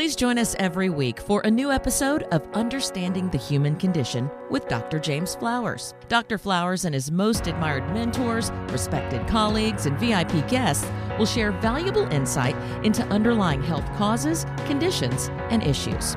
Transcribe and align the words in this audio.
Please 0.00 0.16
join 0.16 0.38
us 0.38 0.56
every 0.58 0.88
week 0.88 1.20
for 1.20 1.42
a 1.42 1.50
new 1.50 1.70
episode 1.70 2.22
of 2.32 2.48
Understanding 2.54 3.28
the 3.28 3.36
Human 3.36 3.76
Condition 3.76 4.30
with 4.48 4.66
Dr. 4.66 4.98
James 4.98 5.34
Flowers. 5.34 5.92
Dr. 6.08 6.38
Flowers 6.38 6.86
and 6.86 6.94
his 6.94 7.10
most 7.10 7.46
admired 7.46 7.86
mentors, 7.92 8.50
respected 8.70 9.28
colleagues, 9.28 9.84
and 9.84 9.98
VIP 9.98 10.48
guests 10.48 10.90
will 11.18 11.26
share 11.26 11.52
valuable 11.52 12.10
insight 12.14 12.56
into 12.82 13.04
underlying 13.08 13.62
health 13.62 13.84
causes, 13.98 14.46
conditions, 14.64 15.28
and 15.50 15.62
issues. 15.62 16.16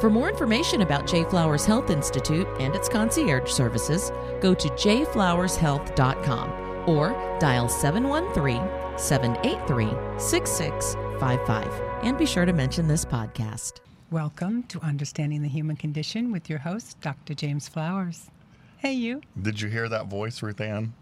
For 0.00 0.10
more 0.10 0.28
information 0.28 0.82
about 0.82 1.06
J. 1.06 1.24
Flowers 1.24 1.64
Health 1.64 1.88
Institute 1.88 2.46
and 2.60 2.74
its 2.74 2.86
concierge 2.86 3.50
services, 3.50 4.12
go 4.42 4.52
to 4.52 4.68
jflowershealth.com 4.68 6.50
or 6.86 7.38
dial 7.40 7.66
713 7.66 8.60
783 8.98 10.20
6655. 10.20 11.82
And 12.02 12.18
be 12.18 12.26
sure 12.26 12.44
to 12.44 12.52
mention 12.52 12.86
this 12.86 13.06
podcast. 13.06 13.78
Welcome 14.10 14.64
to 14.64 14.78
Understanding 14.82 15.40
the 15.40 15.48
Human 15.48 15.76
Condition 15.76 16.30
with 16.30 16.50
your 16.50 16.58
host, 16.58 17.00
Dr. 17.00 17.32
James 17.32 17.66
Flowers. 17.66 18.30
Hey, 18.76 18.92
you. 18.92 19.22
Did 19.40 19.62
you 19.62 19.70
hear 19.70 19.88
that 19.88 20.08
voice, 20.08 20.42
Ruth 20.42 20.60
Ann? 20.60 20.92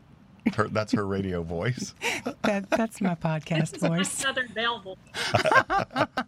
Her, 0.53 0.69
that's 0.69 0.93
her 0.93 1.07
radio 1.07 1.43
voice. 1.43 1.95
That, 2.43 2.69
that's 2.71 3.01
my 3.01 3.15
podcast 3.15 3.71
This 3.73 3.83
voice. 3.83 4.11
Southern 4.11 4.49
Belle 4.55 4.79
voice. 4.81 4.97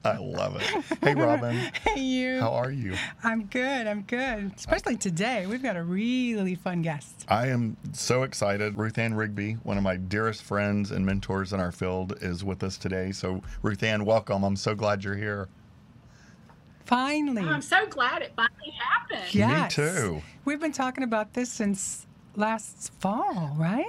I 0.04 0.16
love 0.18 0.56
it. 0.56 0.62
Hey, 1.02 1.14
Robin. 1.14 1.54
Hey, 1.84 2.00
you. 2.00 2.40
How 2.40 2.52
are 2.52 2.70
you? 2.70 2.94
I'm 3.22 3.44
good. 3.44 3.86
I'm 3.86 4.02
good. 4.02 4.52
Especially 4.56 4.96
today. 4.96 5.46
We've 5.46 5.62
got 5.62 5.76
a 5.76 5.82
really 5.82 6.54
fun 6.54 6.80
guest. 6.80 7.26
I 7.28 7.48
am 7.48 7.76
so 7.92 8.22
excited. 8.22 8.78
Ruth 8.78 8.96
Ann 8.98 9.14
Rigby, 9.14 9.54
one 9.62 9.76
of 9.76 9.82
my 9.82 9.96
dearest 9.96 10.42
friends 10.42 10.90
and 10.90 11.04
mentors 11.04 11.52
in 11.52 11.60
our 11.60 11.72
field, 11.72 12.16
is 12.22 12.42
with 12.42 12.62
us 12.62 12.78
today. 12.78 13.12
So, 13.12 13.42
Ruth 13.60 13.82
Ann, 13.82 14.04
welcome. 14.06 14.42
I'm 14.42 14.56
so 14.56 14.74
glad 14.74 15.04
you're 15.04 15.16
here. 15.16 15.48
Finally. 16.86 17.42
I'm 17.42 17.62
so 17.62 17.86
glad 17.86 18.22
it 18.22 18.32
finally 18.36 18.74
happened. 18.78 19.34
yes. 19.34 19.74
too. 19.74 20.22
We've 20.46 20.60
been 20.60 20.72
talking 20.72 21.04
about 21.04 21.34
this 21.34 21.50
since 21.52 22.06
last 22.36 22.92
fall, 23.00 23.54
right? 23.56 23.84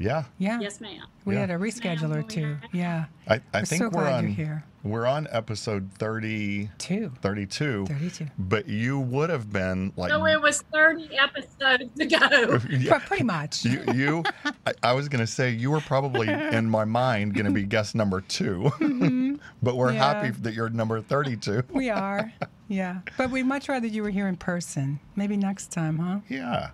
Yeah. 0.00 0.24
Yeah. 0.38 0.58
Yes, 0.60 0.80
ma'am. 0.80 1.02
We 1.26 1.34
Yeah. 1.34 1.40
had 1.42 1.50
a 1.50 1.54
reschedule 1.58 2.04
or 2.16 2.22
Ma'am, 2.22 2.60
Yeah. 2.72 3.04
I, 3.28 3.34
I 3.34 3.40
We're 3.60 3.64
think 3.66 3.82
so 3.82 3.84
we're 3.90 3.90
glad 4.00 4.14
on 4.14 4.24
you're 4.24 4.32
here. 4.32 4.64
we're 4.82 5.04
on 5.06 5.28
episode 5.30 5.92
30 5.98 6.70
Two. 6.78 7.12
32. 7.20 7.84
32. 7.86 8.26
But 8.38 8.66
you 8.66 8.98
would 8.98 9.28
have 9.28 9.52
been 9.52 9.92
like 9.96 10.10
So 10.10 10.24
it 10.24 10.40
was 10.40 10.62
30 10.72 11.10
episodes 11.18 12.00
ago. 12.00 12.58
Yeah. 12.70 12.98
Pretty 13.00 13.24
much. 13.24 13.62
you, 13.66 13.84
you 13.94 14.24
I, 14.66 14.72
I 14.82 14.92
was 14.94 15.10
going 15.10 15.20
to 15.20 15.30
say 15.30 15.50
you 15.50 15.70
were 15.70 15.80
probably 15.82 16.28
in 16.30 16.70
my 16.70 16.86
mind 16.86 17.34
going 17.34 17.44
to 17.46 17.52
be 17.52 17.64
guest 17.64 17.94
number 17.94 18.22
2 18.22 18.72
but 19.62 19.76
we're 19.76 19.88
Mm-hmm. 19.88 19.96
Yeah. 19.96 20.14
happy 20.14 20.30
that 20.30 20.54
you're 20.54 20.70
number 20.70 21.02
32 21.02 21.64
we 21.74 21.90
are. 21.90 22.32
Yeah. 22.68 23.00
But 23.18 23.30
we'd 23.30 23.42
much 23.44 23.68
rather 23.68 23.86
you 23.86 24.02
were 24.02 24.10
here 24.10 24.28
in 24.28 24.36
person. 24.36 24.98
Maybe 25.14 25.36
next 25.36 25.70
time, 25.72 25.98
huh? 25.98 26.20
yeah 26.30 26.70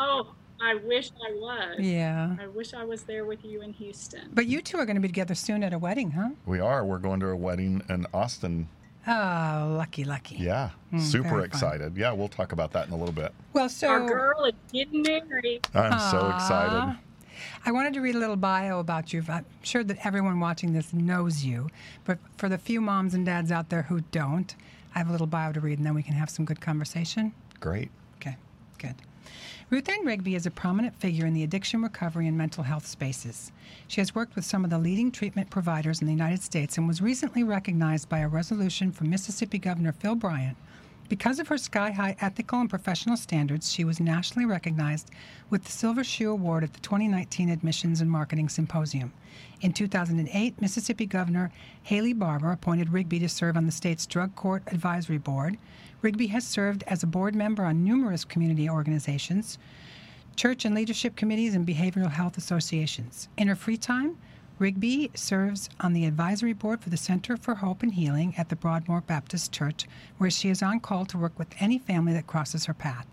Oh, 0.00 0.32
I 0.62 0.74
wish 0.74 1.10
I 1.26 1.32
was. 1.32 1.78
Yeah. 1.80 2.36
I 2.40 2.46
wish 2.48 2.74
I 2.74 2.84
was 2.84 3.02
there 3.04 3.24
with 3.24 3.44
you 3.44 3.62
in 3.62 3.72
Houston. 3.74 4.28
But 4.32 4.46
you 4.46 4.60
two 4.60 4.76
are 4.78 4.84
going 4.86 4.96
to 4.96 5.00
be 5.00 5.08
together 5.08 5.34
soon 5.34 5.62
at 5.64 5.72
a 5.72 5.78
wedding, 5.78 6.10
huh? 6.12 6.30
we 6.46 6.60
are 6.60 6.84
we're 6.84 6.98
going 6.98 7.20
to 7.20 7.28
a 7.28 7.36
wedding 7.36 7.82
in 7.88 8.06
austin 8.12 8.68
Oh, 9.06 9.74
lucky, 9.78 10.04
lucky. 10.04 10.36
yeah 10.36 10.70
Mm, 10.92 11.00
super 11.00 11.28
very 11.28 11.40
fun. 11.42 11.46
excited 11.46 11.96
yeah 11.96 12.12
we'll 12.12 12.28
talk 12.28 12.52
about 12.52 12.72
that 12.72 12.86
in 12.88 12.92
a 12.92 12.96
little 12.96 13.14
bit 13.14 13.32
Well, 13.54 13.68
so 13.70 13.88
Our 13.88 14.06
girl 14.06 14.44
is 14.44 14.52
getting 14.72 15.02
married. 15.02 15.66
i'm 15.74 15.98
so 16.10 16.30
excited 16.30 16.98
I 17.64 17.72
wanted 17.72 17.94
to 17.94 18.00
read 18.00 18.14
a 18.16 18.18
little 18.18 18.36
bio 18.36 18.80
about 18.80 19.14
you. 19.14 19.24
I'm 19.26 19.46
sure 19.62 19.82
that 19.84 20.04
everyone 20.04 20.40
watching 20.40 20.74
this 20.74 20.92
knows 20.92 21.42
you, 21.42 21.70
but 22.04 22.18
for 22.36 22.50
the 22.50 22.58
few 22.58 22.82
moms 22.82 23.14
and 23.14 23.24
dads 23.24 23.50
out 23.50 23.70
there 23.70 23.82
who 23.82 24.00
don't, 24.12 24.54
I 24.94 24.98
have 24.98 25.08
a 25.08 25.12
little 25.12 25.26
bio 25.26 25.50
to 25.52 25.60
read, 25.60 25.78
and 25.78 25.86
then 25.86 25.94
we 25.94 26.02
can 26.02 26.12
have 26.14 26.28
some 26.28 26.44
good 26.44 26.60
conversation. 26.60 27.32
great 27.58 27.90
Okay, 28.16 28.36
good. 28.78 28.94
Ruth 29.70 29.88
Ann 29.88 30.04
Rigby 30.04 30.34
is 30.34 30.46
a 30.46 30.50
prominent 30.50 30.96
figure 30.96 31.26
in 31.26 31.34
the 31.34 31.44
addiction 31.44 31.82
recovery 31.82 32.26
and 32.26 32.36
mental 32.36 32.64
health 32.64 32.86
spaces. 32.86 33.52
She 33.86 34.00
has 34.00 34.14
worked 34.14 34.34
with 34.34 34.44
some 34.44 34.64
of 34.64 34.70
the 34.70 34.78
leading 34.78 35.12
treatment 35.12 35.48
providers 35.48 36.00
in 36.00 36.06
the 36.06 36.12
United 36.12 36.42
States 36.42 36.76
and 36.76 36.88
was 36.88 37.00
recently 37.00 37.44
recognized 37.44 38.08
by 38.08 38.18
a 38.18 38.28
resolution 38.28 38.90
from 38.90 39.10
Mississippi 39.10 39.58
Governor 39.58 39.92
Phil 39.92 40.16
Bryant. 40.16 40.56
Because 41.10 41.40
of 41.40 41.48
her 41.48 41.58
sky 41.58 41.90
high 41.90 42.14
ethical 42.20 42.60
and 42.60 42.70
professional 42.70 43.16
standards, 43.16 43.72
she 43.72 43.82
was 43.82 43.98
nationally 43.98 44.46
recognized 44.46 45.10
with 45.50 45.64
the 45.64 45.72
Silver 45.72 46.04
Shoe 46.04 46.30
Award 46.30 46.62
at 46.62 46.72
the 46.72 46.78
2019 46.78 47.48
Admissions 47.48 48.00
and 48.00 48.08
Marketing 48.08 48.48
Symposium. 48.48 49.12
In 49.60 49.72
2008, 49.72 50.60
Mississippi 50.62 51.06
Governor 51.06 51.50
Haley 51.82 52.12
Barbour 52.12 52.52
appointed 52.52 52.92
Rigby 52.92 53.18
to 53.18 53.28
serve 53.28 53.56
on 53.56 53.66
the 53.66 53.72
state's 53.72 54.06
Drug 54.06 54.36
Court 54.36 54.62
Advisory 54.68 55.18
Board. 55.18 55.58
Rigby 56.00 56.28
has 56.28 56.46
served 56.46 56.84
as 56.86 57.02
a 57.02 57.08
board 57.08 57.34
member 57.34 57.64
on 57.64 57.82
numerous 57.82 58.24
community 58.24 58.70
organizations, 58.70 59.58
church 60.36 60.64
and 60.64 60.76
leadership 60.76 61.16
committees, 61.16 61.56
and 61.56 61.66
behavioral 61.66 62.12
health 62.12 62.38
associations. 62.38 63.28
In 63.36 63.48
her 63.48 63.56
free 63.56 63.76
time, 63.76 64.16
Rigby 64.60 65.10
serves 65.14 65.70
on 65.80 65.94
the 65.94 66.04
advisory 66.04 66.52
board 66.52 66.82
for 66.82 66.90
the 66.90 66.98
Center 66.98 67.38
for 67.38 67.54
Hope 67.54 67.82
and 67.82 67.94
Healing 67.94 68.34
at 68.36 68.50
the 68.50 68.56
Broadmoor 68.56 69.00
Baptist 69.00 69.52
Church, 69.52 69.86
where 70.18 70.28
she 70.28 70.50
is 70.50 70.62
on 70.62 70.80
call 70.80 71.06
to 71.06 71.16
work 71.16 71.38
with 71.38 71.48
any 71.60 71.78
family 71.78 72.12
that 72.12 72.26
crosses 72.26 72.66
her 72.66 72.74
path. 72.74 73.06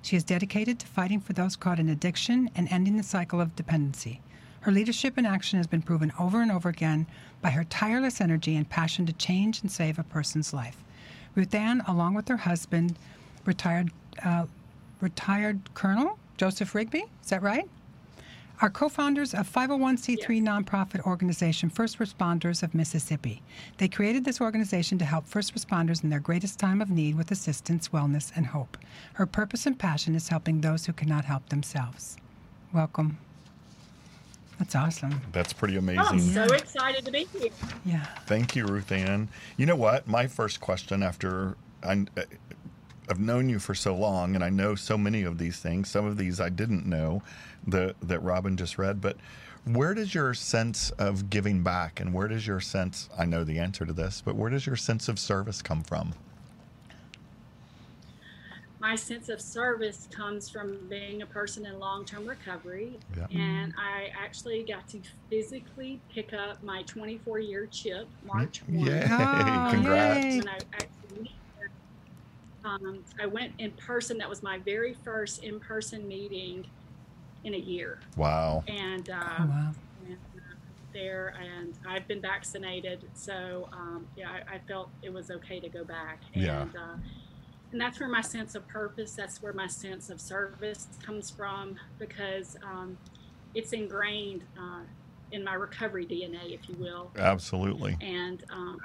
She 0.00 0.16
is 0.16 0.24
dedicated 0.24 0.78
to 0.78 0.86
fighting 0.86 1.20
for 1.20 1.34
those 1.34 1.56
caught 1.56 1.78
in 1.78 1.90
addiction 1.90 2.48
and 2.56 2.66
ending 2.70 2.96
the 2.96 3.02
cycle 3.02 3.38
of 3.38 3.54
dependency. 3.54 4.22
Her 4.62 4.72
leadership 4.72 5.18
and 5.18 5.26
action 5.26 5.58
has 5.58 5.66
been 5.66 5.82
proven 5.82 6.10
over 6.18 6.40
and 6.40 6.50
over 6.50 6.70
again 6.70 7.06
by 7.42 7.50
her 7.50 7.64
tireless 7.64 8.22
energy 8.22 8.56
and 8.56 8.66
passion 8.66 9.04
to 9.04 9.12
change 9.12 9.60
and 9.60 9.70
save 9.70 9.98
a 9.98 10.04
person's 10.04 10.54
life. 10.54 10.82
Ruth 11.34 11.54
Ann, 11.54 11.82
along 11.86 12.14
with 12.14 12.28
her 12.28 12.38
husband, 12.38 12.96
retired 13.44 13.90
uh, 14.24 14.46
retired 15.02 15.60
Colonel 15.74 16.18
Joseph 16.38 16.74
Rigby, 16.74 17.04
is 17.22 17.28
that 17.28 17.42
right? 17.42 17.68
Are 18.60 18.70
co-founders 18.70 19.34
of 19.34 19.52
501c3 19.52 20.40
nonprofit 20.40 21.04
organization 21.04 21.70
First 21.70 21.98
Responders 21.98 22.62
of 22.62 22.72
Mississippi. 22.72 23.42
They 23.78 23.88
created 23.88 24.24
this 24.24 24.40
organization 24.40 24.96
to 24.98 25.04
help 25.04 25.26
first 25.26 25.54
responders 25.54 26.04
in 26.04 26.10
their 26.10 26.20
greatest 26.20 26.58
time 26.60 26.80
of 26.80 26.88
need 26.88 27.16
with 27.16 27.32
assistance, 27.32 27.88
wellness, 27.88 28.30
and 28.36 28.46
hope. 28.46 28.78
Her 29.14 29.26
purpose 29.26 29.66
and 29.66 29.76
passion 29.76 30.14
is 30.14 30.28
helping 30.28 30.60
those 30.60 30.86
who 30.86 30.92
cannot 30.92 31.24
help 31.24 31.48
themselves. 31.48 32.16
Welcome. 32.72 33.18
That's 34.60 34.76
awesome. 34.76 35.20
that's 35.32 35.52
pretty 35.52 35.74
Oh, 35.76 35.80
I'm 35.80 35.86
amazing 35.88 36.32
so 36.32 36.44
excited 36.54 37.04
to 37.04 37.10
be 37.10 37.26
here. 37.36 37.50
Yeah. 37.84 38.06
Thank 38.26 38.54
you, 38.54 38.66
Ruth 38.66 38.92
Ann. 38.92 39.28
You 39.56 39.66
know 39.66 39.74
what? 39.74 40.06
My 40.06 40.28
first 40.28 40.60
question 40.60 41.02
after 41.02 41.56
I, 41.82 42.06
I've 43.08 43.20
known 43.20 43.48
you 43.48 43.58
for 43.58 43.74
so 43.74 43.94
long, 43.94 44.34
and 44.34 44.42
I 44.42 44.50
know 44.50 44.74
so 44.74 44.96
many 44.96 45.22
of 45.22 45.38
these 45.38 45.58
things. 45.58 45.90
Some 45.90 46.06
of 46.06 46.16
these 46.16 46.40
I 46.40 46.48
didn't 46.48 46.86
know 46.86 47.22
that 47.66 47.96
that 48.02 48.20
Robin 48.22 48.56
just 48.56 48.78
read. 48.78 49.00
But 49.00 49.16
where 49.64 49.94
does 49.94 50.14
your 50.14 50.34
sense 50.34 50.90
of 50.92 51.30
giving 51.30 51.62
back, 51.62 52.00
and 52.00 52.12
where 52.12 52.28
does 52.28 52.46
your 52.46 52.60
sense? 52.60 53.08
I 53.18 53.24
know 53.24 53.44
the 53.44 53.58
answer 53.58 53.84
to 53.84 53.92
this, 53.92 54.22
but 54.24 54.36
where 54.36 54.50
does 54.50 54.66
your 54.66 54.76
sense 54.76 55.08
of 55.08 55.18
service 55.18 55.62
come 55.62 55.82
from? 55.82 56.14
My 58.80 58.96
sense 58.96 59.30
of 59.30 59.40
service 59.40 60.08
comes 60.10 60.50
from 60.50 60.76
being 60.90 61.22
a 61.22 61.26
person 61.26 61.64
in 61.64 61.78
long 61.78 62.04
term 62.04 62.26
recovery. 62.26 62.98
Yeah. 63.16 63.24
And 63.30 63.72
mm-hmm. 63.72 63.80
I 63.80 64.10
actually 64.14 64.62
got 64.62 64.86
to 64.88 65.00
physically 65.30 66.00
pick 66.12 66.34
up 66.34 66.62
my 66.62 66.82
24 66.82 67.38
year 67.38 67.66
chip 67.70 68.06
March 68.26 68.62
1. 68.66 68.86
Yay! 68.86 69.06
Oh, 69.10 69.68
Congrats! 69.70 70.36
yay. 70.36 70.42
When 72.64 72.72
I 72.72 72.74
um, 72.88 73.04
I 73.20 73.26
went 73.26 73.52
in 73.58 73.70
person. 73.72 74.18
That 74.18 74.28
was 74.28 74.42
my 74.42 74.58
very 74.58 74.94
first 75.04 75.42
in 75.44 75.60
person 75.60 76.06
meeting 76.06 76.66
in 77.44 77.54
a 77.54 77.58
year, 77.58 77.98
Wow! 78.16 78.64
and 78.68 79.10
uh, 79.10 79.14
Oh, 79.38 79.44
wow. 79.44 79.70
and, 80.06 80.16
uh, 80.36 80.40
there, 80.94 81.34
and 81.40 81.74
I've 81.86 82.08
been 82.08 82.22
vaccinated, 82.22 83.04
so 83.14 83.68
um, 83.72 84.06
yeah, 84.16 84.30
I, 84.30 84.54
I 84.54 84.58
felt 84.66 84.88
it 85.02 85.12
was 85.12 85.30
okay 85.30 85.60
to 85.60 85.68
go 85.68 85.84
back. 85.84 86.20
Yeah. 86.34 86.62
And, 86.62 86.76
uh, 86.76 86.96
and 87.72 87.80
that's 87.80 87.98
where 88.00 88.08
my 88.08 88.20
sense 88.22 88.54
of 88.54 88.66
purpose, 88.68 89.12
that's 89.12 89.42
where 89.42 89.52
my 89.52 89.66
sense 89.66 90.08
of 90.08 90.20
service 90.20 90.86
comes 91.04 91.28
from, 91.30 91.76
because 91.98 92.56
um, 92.62 92.96
it's 93.54 93.72
ingrained 93.72 94.42
uh, 94.58 94.80
in 95.32 95.42
my 95.44 95.54
recovery 95.54 96.06
DNA, 96.06 96.54
if 96.54 96.68
you 96.68 96.76
will 96.78 97.10
Absolutely. 97.18 97.96
and 98.00 98.44
um, 98.50 98.78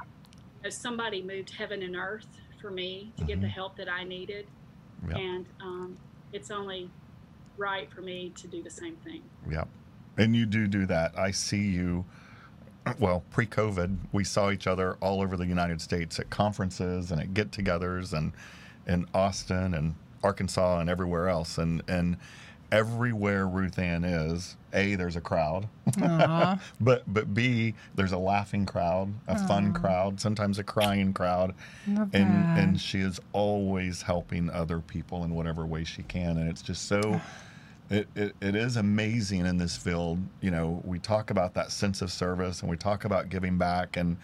as 0.66 0.75
somebody 0.75 1.22
moved 1.22 1.52
heaven 1.52 1.84
and 1.84 1.96
earth 1.96 2.28
for 2.60 2.72
me 2.72 3.12
to 3.18 3.24
get 3.24 3.42
the 3.42 3.48
Mhm. 3.48 3.52
help 3.52 3.76
that 3.78 3.90
I 3.90 4.04
needed, 4.04 4.48
Yeah. 5.10 5.18
and 5.18 5.46
um, 5.62 5.98
it's 6.34 6.52
only 6.52 6.90
right 7.58 7.92
for 7.92 8.02
me 8.02 8.30
to 8.36 8.48
do 8.48 8.62
the 8.64 8.70
same 8.70 8.96
thing. 8.98 9.22
Yep. 9.50 9.68
And 10.18 10.36
you 10.36 10.46
do 10.46 10.68
do 10.68 10.86
that. 10.88 11.18
I 11.18 11.32
see 11.32 11.70
you. 11.70 12.06
Well, 12.98 13.24
pre 13.30 13.46
COVID, 13.46 13.98
we 14.12 14.24
saw 14.24 14.50
each 14.50 14.66
other 14.66 14.96
all 14.96 15.22
over 15.22 15.38
the 15.38 15.46
United 15.46 15.80
States 15.82 16.20
at 16.20 16.30
conferences 16.32 17.12
and 17.12 17.22
at 17.22 17.34
get 17.36 17.52
togethers 17.52 18.14
and 18.14 18.32
in 18.88 19.06
Austin 19.14 19.74
and 19.76 19.96
Arkansas 20.24 20.80
and 20.80 20.90
everywhere 20.90 21.28
else. 21.30 21.58
And, 21.60 21.84
and 21.88 22.18
everywhere 22.71 23.48
Ruth 23.48 23.80
Ann 23.80 24.04
is, 24.04 24.56
A, 24.74 24.95
there's 24.95 25.16
a 25.16 25.21
crowd. 25.21 25.68
Uh-huh. 26.01 26.56
But 26.81 27.04
but 27.12 27.33
B, 27.33 27.74
there's 27.95 28.12
a 28.12 28.18
laughing 28.18 28.66
crowd, 28.66 29.13
a 29.27 29.38
fun 29.48 29.74
crowd, 29.74 30.19
sometimes 30.19 30.60
a 30.60 30.63
crying 30.63 31.13
crowd. 31.13 31.56
Love 31.88 32.10
and 32.13 32.30
that. 32.30 32.60
and 32.60 32.80
she 32.80 33.00
is 33.00 33.19
always 33.33 34.01
helping 34.01 34.50
other 34.50 34.80
people 34.80 35.24
in 35.24 35.33
whatever 35.33 35.66
way 35.66 35.83
she 35.83 36.04
can 36.04 36.38
and 36.38 36.50
it's 36.50 36.62
just 36.62 36.88
so 36.88 37.19
it, 37.89 38.07
it, 38.16 38.36
it 38.42 38.56
is 38.56 38.75
amazing 38.77 39.45
in 39.45 39.57
this 39.57 39.75
field 39.75 40.19
you 40.42 40.51
know 40.51 40.81
we 40.86 41.00
talk 41.00 41.31
about 41.31 41.54
that 41.56 41.72
sense 41.72 42.01
of 42.01 42.12
service 42.12 42.62
and 42.62 42.69
we 42.69 42.77
talk 42.77 43.06
about 43.06 43.30
giving 43.30 43.57
back 43.57 43.98
and 43.98 44.15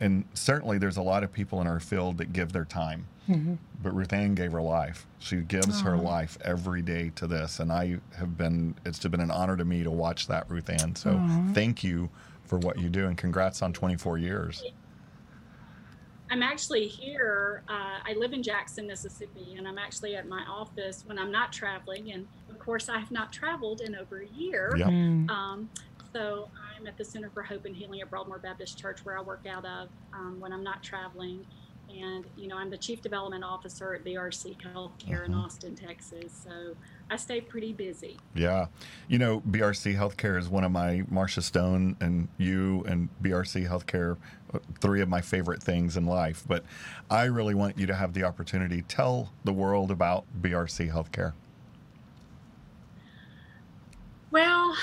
and 0.00 0.24
certainly 0.34 0.78
there's 0.78 0.96
a 0.96 1.02
lot 1.02 1.22
of 1.22 1.32
people 1.32 1.60
in 1.60 1.66
our 1.66 1.80
field 1.80 2.18
that 2.18 2.32
give 2.32 2.52
their 2.52 2.64
time 2.64 3.06
Mhm. 3.28 3.58
but 3.82 3.94
Ruth 3.94 4.12
Ann 4.12 4.34
gave 4.34 4.52
her 4.52 4.60
life 4.62 5.06
she 5.18 5.36
gives 5.36 5.80
her 5.82 5.96
life 5.96 6.36
every 6.44 6.82
day 6.82 7.10
to 7.16 7.26
this 7.26 7.60
and 7.60 7.70
I 7.72 7.98
have 8.16 8.36
been 8.36 8.74
it's 8.84 8.98
been 8.98 9.20
an 9.20 9.30
honor 9.30 9.56
to 9.56 9.64
me 9.64 9.82
to 9.84 9.90
watch 9.90 10.26
that 10.26 10.50
Ruth 10.50 10.68
Ann 10.70 10.94
so 10.96 11.16
Aw. 11.16 11.52
thank 11.52 11.84
you 11.84 12.10
for 12.44 12.58
what 12.58 12.78
you 12.78 12.88
do 12.88 13.06
and 13.06 13.16
congrats 13.16 13.62
on 13.62 13.72
24 13.72 14.18
years 14.18 14.62
I'm 16.30 16.42
actually 16.42 16.86
here. 16.88 17.62
Uh, 17.68 17.98
I 18.06 18.14
live 18.16 18.32
in 18.32 18.42
Jackson, 18.42 18.86
Mississippi, 18.86 19.56
and 19.58 19.68
I'm 19.68 19.76
actually 19.76 20.16
at 20.16 20.26
my 20.26 20.42
office 20.48 21.04
when 21.06 21.18
I'm 21.18 21.30
not 21.30 21.52
traveling. 21.52 22.10
And 22.12 22.26
of 22.48 22.58
course, 22.58 22.88
I 22.88 22.98
have 22.98 23.10
not 23.10 23.34
traveled 23.34 23.82
in 23.82 23.94
over 23.94 24.22
a 24.22 24.26
year. 24.28 24.72
Yep. 24.78 24.86
Mm. 24.88 25.30
Um, 25.30 25.68
so 26.12 26.48
I'm 26.78 26.86
at 26.86 26.96
the 26.96 27.04
Center 27.04 27.30
for 27.32 27.42
Hope 27.42 27.64
and 27.64 27.74
Healing 27.76 28.00
at 28.00 28.10
Broadmoor 28.10 28.38
Baptist 28.38 28.78
Church, 28.78 29.04
where 29.04 29.18
I 29.18 29.22
work 29.22 29.46
out 29.48 29.64
of 29.64 29.88
um, 30.12 30.38
when 30.40 30.52
I'm 30.52 30.62
not 30.64 30.82
traveling. 30.82 31.44
And 31.90 32.24
you 32.38 32.48
know, 32.48 32.56
I'm 32.56 32.70
the 32.70 32.78
Chief 32.78 33.02
Development 33.02 33.44
Officer 33.44 33.94
at 33.94 34.02
BRC 34.04 34.56
Healthcare 34.74 35.26
in 35.26 35.32
Mhm. 35.32 35.44
Austin, 35.44 35.74
Texas. 35.74 36.32
So 36.32 36.74
I 37.10 37.16
stay 37.16 37.42
pretty 37.42 37.74
busy. 37.74 38.18
Yeah. 38.34 38.66
You 39.08 39.18
know, 39.18 39.40
BRC 39.40 39.94
Healthcare 39.94 40.38
is 40.38 40.48
one 40.48 40.64
of 40.64 40.72
my, 40.72 41.04
Marcia 41.10 41.42
Stone 41.42 41.96
and 42.00 42.28
you 42.38 42.82
and 42.86 43.10
BRC 43.20 43.66
Healthcare, 43.68 44.16
uh, 44.54 44.60
three 44.80 45.02
of 45.02 45.08
my 45.10 45.20
favorite 45.20 45.62
things 45.62 45.98
in 45.98 46.06
life. 46.06 46.44
But 46.46 46.64
I 47.10 47.24
really 47.24 47.54
want 47.54 47.76
you 47.76 47.86
to 47.86 47.94
have 47.94 48.14
the 48.14 48.24
opportunity. 48.24 48.80
Tell 48.82 49.30
the 49.44 49.52
world 49.52 49.90
about 49.90 50.24
BRC 50.40 50.88
Healthcare. 50.90 51.34
Well, 54.30 54.74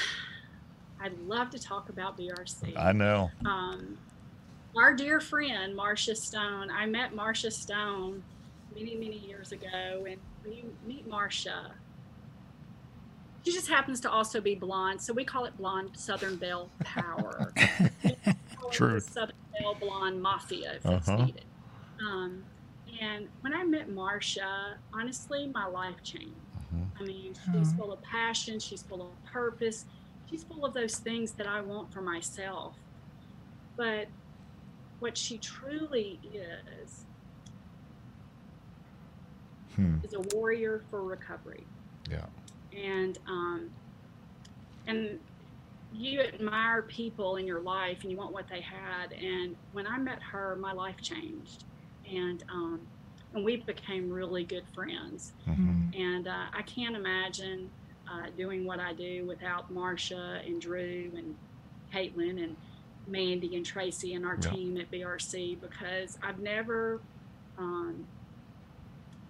I'd 1.10 1.20
love 1.28 1.50
to 1.52 1.60
talk 1.60 1.90
about 1.90 2.18
BRC. 2.18 2.78
I 2.78 2.92
know. 2.92 3.32
um, 3.46 3.98
our 4.76 4.94
dear 4.94 5.20
friend 5.20 5.76
Marcia 5.76 6.16
Stone. 6.16 6.70
I 6.70 6.86
met 6.86 7.16
Marcia 7.16 7.50
Stone 7.52 8.24
many, 8.76 8.96
many 8.96 9.18
years 9.18 9.52
ago, 9.52 10.06
and 10.08 10.18
when 10.44 10.54
you 10.54 10.76
meet 10.86 11.08
Marcia, 11.08 11.72
she 13.44 13.52
just 13.52 13.68
happens 13.68 14.00
to 14.02 14.12
also 14.12 14.40
be 14.42 14.54
blonde, 14.54 15.02
so 15.02 15.12
we 15.14 15.24
call 15.26 15.46
it 15.46 15.58
blonde 15.58 15.90
Southern 15.94 16.36
Belle 16.36 16.70
Power. 16.84 17.52
We 18.04 18.16
call 18.56 18.70
it 18.70 18.74
True. 18.74 19.00
Southern 19.00 19.36
Belle 19.60 19.76
Blonde 19.76 20.22
Mafia, 20.22 20.74
if 20.76 20.86
it's 20.86 21.08
Uh-huh. 21.10 21.26
needed. 21.26 21.46
Um, 22.06 22.44
and 23.02 23.28
when 23.42 23.54
I 23.54 23.64
met 23.64 23.90
Marcia, 23.90 24.78
honestly, 24.94 25.48
my 25.54 25.66
life 25.66 26.04
changed. 26.04 26.36
Mhm. 26.76 26.88
I 27.00 27.04
mean, 27.04 27.34
she's 27.34 27.74
Mhm. 27.74 27.78
full 27.78 27.92
of 27.94 28.02
passion, 28.04 28.60
she's 28.60 28.84
full 28.84 29.02
of 29.02 29.26
purpose, 29.26 29.86
she's 30.30 30.44
full 30.44 30.66
of 30.66 30.74
those 30.74 30.96
things 30.98 31.32
that 31.34 31.48
I 31.48 31.62
want 31.62 31.92
for 31.92 32.02
myself. 32.02 32.76
But 33.76 34.08
what 35.00 35.18
she 35.18 35.38
truly 35.38 36.20
is, 36.34 37.06
Hmm. 39.76 39.98
is 40.04 40.14
a 40.14 40.20
warrior 40.36 40.82
for 40.90 41.04
recovery. 41.04 41.66
Yeah. 42.10 42.26
And, 42.76 43.18
um, 43.28 43.70
and 44.88 45.20
you 45.94 46.20
admire 46.22 46.82
people 46.84 47.38
in 47.38 47.48
your 47.48 47.62
life 47.62 48.00
and 48.02 48.12
you 48.12 48.18
want 48.18 48.34
what 48.34 48.48
they 48.50 48.62
had. 48.62 49.14
And 49.14 49.56
when 49.72 49.88
I 49.88 49.98
met 49.98 50.22
her, 50.22 50.56
my 50.58 50.74
life 50.74 50.98
changed. 51.02 51.64
And, 52.12 52.44
um, 52.50 52.82
and 53.34 53.46
we 53.46 53.58
became 53.58 54.10
really 54.10 54.44
good 54.44 54.66
friends. 54.74 55.34
Mhm. 55.48 55.96
And 55.98 56.28
uh, 56.28 56.48
I 56.52 56.62
can't 56.64 56.96
imagine 56.96 57.70
uh, 58.12 58.28
doing 58.38 58.66
what 58.66 58.80
I 58.80 58.94
do 58.94 59.26
without 59.26 59.72
Marcia 59.72 60.42
and 60.46 60.60
Drew 60.62 61.12
and 61.16 61.36
Caitlin 61.94 62.44
and 62.44 62.56
Mandy 63.08 63.56
and 63.56 63.66
Tracy 63.66 64.14
and 64.16 64.26
our 64.26 64.36
Yeah. 64.42 64.50
team 64.52 64.78
at 64.78 64.90
BRC 64.92 65.56
because 65.62 66.18
I've 66.24 66.40
never 66.40 67.00
um, 67.58 68.06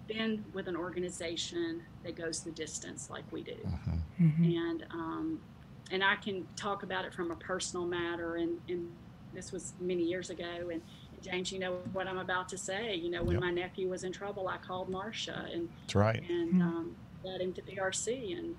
been 0.06 0.44
with 0.52 0.66
an 0.68 0.76
organization 0.76 1.82
that 2.04 2.14
goes 2.16 2.40
the 2.42 2.50
distance 2.52 3.10
like 3.10 3.24
we 3.32 3.42
do. 3.42 3.56
Mhm. 3.64 4.00
Mhm. 4.20 4.56
And 4.56 4.86
um, 4.90 5.40
and 5.92 6.04
I 6.04 6.14
can 6.16 6.46
talk 6.54 6.84
about 6.84 7.04
it 7.04 7.12
from 7.12 7.32
a 7.32 7.36
personal 7.36 7.84
matter. 7.84 8.36
And, 8.36 8.60
and 8.68 8.88
this 9.34 9.50
was 9.50 9.72
many 9.80 10.04
years 10.04 10.30
ago. 10.30 10.68
And 10.72 10.80
James, 11.20 11.50
you 11.50 11.58
know 11.58 11.78
what 11.92 12.06
I'm 12.06 12.18
about 12.18 12.48
to 12.50 12.58
say. 12.58 12.94
You 12.94 13.10
know, 13.10 13.24
when 13.24 13.34
Yep. 13.34 13.40
my 13.40 13.50
nephew 13.50 13.88
was 13.88 14.04
in 14.04 14.12
trouble, 14.12 14.46
I 14.46 14.58
called 14.58 14.88
Marcia 14.88 15.48
and 15.52 15.68
That's 15.82 15.94
right. 15.96 16.22
and 16.30 16.54
Mm. 16.54 16.62
um, 16.62 16.96
led 17.24 17.40
him 17.40 17.52
to 17.54 17.62
BRC. 17.62 18.32
And 18.38 18.54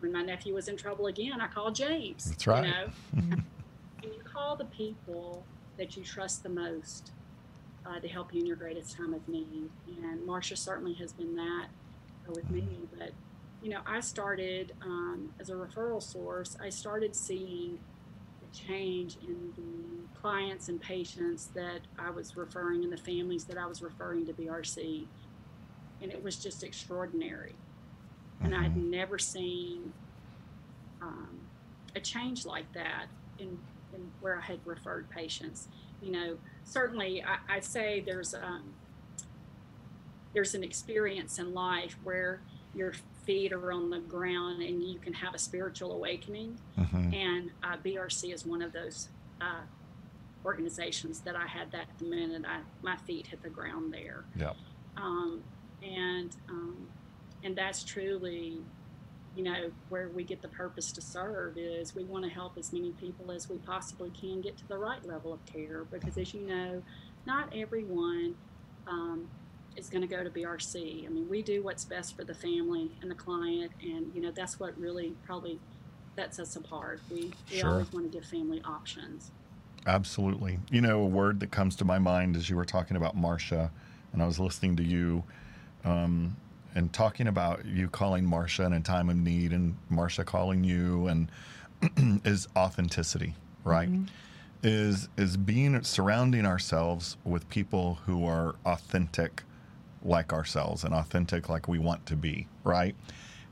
when 0.00 0.12
my 0.12 0.22
nephew 0.22 0.54
was 0.54 0.68
in 0.68 0.76
trouble 0.76 1.06
again, 1.06 1.40
I 1.40 1.46
called 1.48 1.74
James. 1.74 2.30
That's 2.30 2.46
right. 2.46 2.64
You 2.64 2.70
know, 2.70 2.88
Mhm. 3.16 3.44
and 4.02 4.12
you 4.14 4.20
call 4.24 4.56
the 4.56 4.66
people 4.66 5.44
that 5.78 5.96
you 5.96 6.02
trust 6.04 6.42
the 6.42 6.48
most 6.48 7.12
uh, 7.86 7.98
to 8.00 8.08
help 8.08 8.32
you 8.34 8.40
in 8.40 8.46
your 8.46 8.56
greatest 8.56 8.96
time 8.96 9.12
of 9.14 9.26
need. 9.28 9.70
And 10.02 10.24
Marcia 10.24 10.56
certainly 10.56 10.94
has 10.94 11.12
been 11.12 11.36
that 11.36 11.66
with 12.28 12.48
me. 12.50 12.66
But 12.98 13.10
you 13.62 13.70
know, 13.70 13.80
I 13.86 14.00
started 14.00 14.72
um, 14.82 15.32
as 15.40 15.48
a 15.50 15.54
referral 15.54 16.02
source. 16.02 16.56
I 16.62 16.68
started 16.68 17.16
seeing 17.16 17.78
the 18.40 18.58
change 18.58 19.16
in 19.26 19.52
the 19.56 20.18
clients 20.20 20.68
and 20.68 20.80
patients 20.80 21.46
that 21.54 21.80
I 21.98 22.10
was 22.10 22.36
referring 22.36 22.84
and 22.84 22.92
the 22.92 22.96
families 22.98 23.44
that 23.44 23.56
I 23.58 23.66
was 23.66 23.80
referring 23.82 24.26
to 24.26 24.32
BRC, 24.34 25.06
and 26.02 26.12
it 26.12 26.22
was 26.22 26.36
just 26.36 26.62
extraordinary. 26.62 27.54
And 28.40 28.54
I'd 28.54 28.74
Mhm. 28.74 28.90
never 28.90 29.18
seen 29.18 29.92
um, 31.00 31.40
a 31.94 32.00
change 32.00 32.44
like 32.46 32.70
that 32.72 33.06
in, 33.38 33.58
in 33.94 34.10
where 34.20 34.36
I 34.36 34.40
had 34.40 34.60
referred 34.66 35.08
patients. 35.10 35.68
You 36.02 36.12
know, 36.12 36.38
certainly 36.64 37.22
I, 37.22 37.38
I 37.56 37.60
say 37.60 38.00
there's 38.00 38.34
um, 38.34 38.74
there's 40.32 40.54
an 40.54 40.64
experience 40.64 41.38
in 41.38 41.54
life 41.54 41.96
where 42.02 42.40
your 42.74 42.92
feet 43.24 43.52
are 43.52 43.70
on 43.72 43.88
the 43.90 44.00
ground 44.00 44.60
and 44.62 44.82
you 44.82 44.98
can 44.98 45.12
have 45.12 45.32
a 45.34 45.38
spiritual 45.38 45.92
awakening. 45.92 46.58
Mhm. 46.76 47.14
And 47.14 47.50
uh, 47.62 47.76
BRC 47.76 48.32
is 48.34 48.44
one 48.44 48.60
of 48.62 48.72
those 48.72 49.08
uh, 49.40 49.60
organizations 50.44 51.20
that 51.20 51.36
I 51.36 51.46
had 51.46 51.70
that 51.72 51.86
the 51.98 52.04
minute 52.06 52.44
I, 52.46 52.60
my 52.82 52.96
feet 52.96 53.28
hit 53.28 53.42
the 53.42 53.48
ground 53.48 53.92
there 53.94 54.24
Yep. 54.36 54.56
um, 54.96 55.42
and 55.82 56.36
um, 56.48 56.88
and 57.44 57.56
that's 57.56 57.84
truly 57.84 58.58
you 59.36 59.42
know 59.42 59.70
where 59.88 60.08
we 60.08 60.24
get 60.24 60.42
the 60.42 60.48
purpose 60.48 60.92
to 60.92 61.00
serve 61.00 61.56
is 61.58 61.94
we 61.94 62.04
want 62.04 62.24
to 62.24 62.30
help 62.30 62.56
as 62.58 62.72
many 62.72 62.92
people 62.92 63.30
as 63.30 63.48
we 63.48 63.58
possibly 63.58 64.10
can 64.10 64.40
get 64.40 64.56
to 64.56 64.66
the 64.68 64.76
right 64.78 65.04
level 65.06 65.32
of 65.32 65.44
care 65.46 65.84
because 65.90 66.16
as 66.18 66.34
you 66.34 66.40
know 66.46 66.82
not 67.26 67.52
everyone 67.54 68.34
um, 68.86 69.28
is 69.76 69.88
going 69.88 70.02
to 70.02 70.08
go 70.08 70.22
to 70.22 70.30
brc 70.30 71.06
i 71.06 71.08
mean 71.08 71.28
we 71.28 71.42
do 71.42 71.62
what's 71.62 71.84
best 71.84 72.16
for 72.16 72.24
the 72.24 72.34
family 72.34 72.90
and 73.02 73.10
the 73.10 73.14
client 73.14 73.70
and 73.82 74.12
you 74.14 74.20
know 74.20 74.30
that's 74.30 74.58
what 74.60 74.78
really 74.78 75.14
probably 75.26 75.58
sets 76.16 76.38
us 76.38 76.56
apart 76.56 77.00
we, 77.10 77.32
we 77.50 77.58
Sure. 77.58 77.70
always 77.70 77.92
want 77.92 78.10
to 78.10 78.18
give 78.18 78.26
family 78.26 78.62
options 78.64 79.32
Absolutely. 79.86 80.58
You 80.70 80.80
know, 80.80 81.00
a 81.02 81.06
word 81.06 81.40
that 81.40 81.50
comes 81.50 81.76
to 81.76 81.84
my 81.84 81.98
mind 81.98 82.36
as 82.36 82.48
you 82.48 82.56
were 82.56 82.64
talking 82.64 82.96
about 82.96 83.16
Marcia, 83.16 83.70
and 84.12 84.22
I 84.22 84.26
was 84.26 84.40
listening 84.40 84.76
to 84.76 84.82
you, 84.82 85.24
um, 85.84 86.36
and 86.74 86.92
talking 86.92 87.26
about 87.28 87.64
you 87.64 87.88
calling 87.88 88.24
Marcia 88.24 88.64
in 88.64 88.72
a 88.72 88.80
time 88.80 89.08
of 89.08 89.16
need, 89.16 89.52
and 89.52 89.76
Marcia 89.88 90.24
calling 90.24 90.64
you, 90.64 91.06
and 91.08 91.30
is 92.24 92.48
authenticity, 92.56 93.34
right? 93.64 93.88
Mhm. 93.90 94.08
Is 94.62 95.08
is 95.16 95.36
being 95.36 95.82
surrounding 95.82 96.46
ourselves 96.46 97.16
with 97.24 97.48
people 97.50 97.98
who 98.06 98.26
are 98.26 98.54
authentic, 98.64 99.42
like 100.02 100.32
ourselves, 100.32 100.84
and 100.84 100.94
authentic 100.94 101.48
like 101.48 101.68
we 101.68 101.78
want 101.78 102.06
to 102.06 102.16
be, 102.16 102.46
right? 102.64 102.94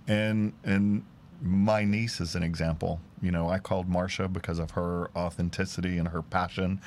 And 0.08 0.52
and 0.64 1.04
my 1.42 1.84
niece 1.84 2.20
is 2.20 2.34
an 2.34 2.42
example. 2.42 3.00
You 3.20 3.30
know, 3.30 3.48
I 3.48 3.58
called 3.58 3.88
Marcia 3.88 4.28
because 4.28 4.58
of 4.58 4.72
her 4.72 5.10
authenticity 5.16 5.98
and 5.98 6.08
her 6.08 6.22
passion. 6.22 6.80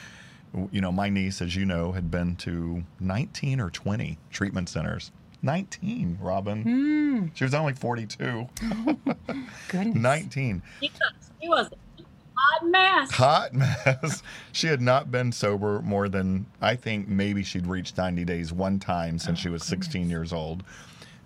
You 0.71 0.81
know, 0.81 0.91
my 0.91 1.09
niece, 1.09 1.41
as 1.41 1.55
you 1.55 1.65
know, 1.65 1.91
had 1.91 2.09
been 2.09 2.35
to 2.37 2.83
19 3.01 3.59
or 3.59 3.69
20 3.69 4.17
treatment 4.31 4.69
centers. 4.69 5.11
19, 5.45 6.17
Robin. 6.19 6.63
Mm, 6.65 7.31
She 7.35 7.43
was 7.43 7.53
only 7.53 7.73
42. 7.73 8.47
goodness. 9.69 9.95
19. 9.95 10.61
She 10.81 10.89
was, 10.89 11.13
she 11.41 11.47
was 11.47 11.67
a 11.71 12.03
hot 12.35 12.65
mess. 12.69 13.11
Hot 13.11 13.53
mess. 13.53 14.23
she 14.51 14.67
had 14.67 14.81
not 14.81 15.11
been 15.11 15.31
sober 15.31 15.81
more 15.83 16.09
than, 16.09 16.47
I 16.61 16.75
think 16.75 17.07
maybe 17.07 17.43
she'd 17.43 17.67
reached 17.67 17.97
90 17.97 18.25
days 18.25 18.51
one 18.51 18.79
time 18.79 19.19
since 19.19 19.39
Oh, 19.39 19.41
she 19.43 19.49
was 19.49 19.63
16 19.63 20.09
years 20.09 20.33
old. 20.33 20.63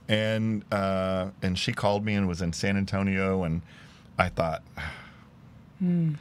And, 0.10 0.66
uh, 0.72 1.30
and 1.42 1.58
she 1.58 1.72
called 1.72 2.04
me 2.04 2.16
and 2.16 2.28
was 2.28 2.42
in 2.42 2.52
San 2.52 2.76
Antonio. 2.78 3.44
And 3.44 3.62
I 4.18 4.30
thought, 4.30 4.64
Mm, 5.82 6.18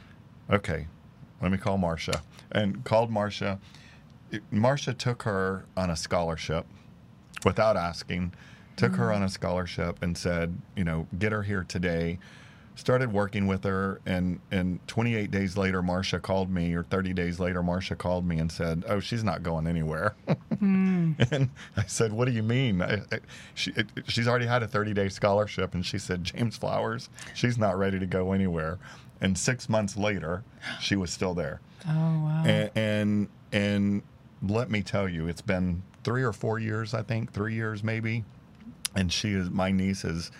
okay, 0.49 0.87
let 1.41 1.51
me 1.51 1.57
call 1.57 1.77
Marcia. 1.77 2.21
And 2.53 2.81
called 2.85 3.11
Marcia. 3.11 3.59
It- 4.31 4.41
Marcia 4.51 4.93
took 4.93 5.23
her 5.23 5.65
on 5.75 5.89
a 5.89 5.97
scholarship 5.97 6.65
without 7.43 7.77
asking, 7.77 8.33
took 8.75 8.95
her 8.95 9.11
on 9.11 9.23
a 9.23 9.29
scholarship 9.29 10.01
and 10.01 10.17
said, 10.17 10.57
you 10.75 10.83
know, 10.83 11.07
get 11.17 11.31
her 11.31 11.43
here 11.43 11.65
today. 11.67 12.19
Started 12.75 13.11
working 13.11 13.45
with 13.45 13.65
her, 13.65 13.99
and, 14.05 14.39
and 14.51 14.79
28 14.87 15.29
days 15.31 15.57
later, 15.57 15.81
Marcia 15.83 16.17
called 16.17 16.49
me, 16.49 16.73
or 16.73 16.83
30 16.83 17.11
days 17.11 17.37
later, 17.37 17.61
Marcia 17.61 17.93
called 17.97 18.25
me 18.25 18.39
and 18.39 18.49
said, 18.49 18.85
Oh, 18.87 19.01
she's 19.01 19.21
not 19.21 19.43
going 19.43 19.67
anywhere. 19.67 20.15
mm. 20.55 21.31
and 21.33 21.49
I 21.75 21.83
said, 21.87 22.13
What 22.13 22.23
do 22.23 22.31
you 22.31 22.41
mean? 22.41 22.81
I, 22.81 23.01
I, 23.11 23.19
she, 23.53 23.71
it, 23.71 23.87
she's 24.07 24.29
already 24.29 24.45
had 24.45 24.63
a 24.63 24.67
30 24.67 24.93
day 24.93 25.09
scholarship. 25.09 25.73
And 25.73 25.85
she 25.85 25.97
said, 25.97 26.23
James 26.23 26.55
Flowers, 26.55 27.09
she's 27.33 27.57
not 27.57 27.77
ready 27.77 27.99
to 27.99 28.05
go 28.05 28.31
anywhere. 28.31 28.79
And 29.19 29.37
six 29.37 29.67
months 29.67 29.97
later, 29.97 30.45
she 30.79 30.95
was 30.95 31.11
still 31.11 31.33
there. 31.33 31.59
Oh, 31.85 31.91
wow. 31.91 32.43
And, 32.45 32.71
and 32.75 33.27
and 33.51 34.03
let 34.41 34.69
me 34.69 34.81
tell 34.81 35.07
you, 35.09 35.27
it's 35.27 35.41
been 35.41 35.83
three 36.03 36.23
or 36.23 36.33
four 36.33 36.59
years, 36.59 36.93
I 36.93 37.01
think, 37.03 37.31
three 37.33 37.53
years 37.55 37.83
maybe. 37.83 38.23
And 38.95 39.11
she 39.11 39.33
is 39.33 39.49
my 39.49 39.71
niece 39.71 40.03
is 40.03 40.31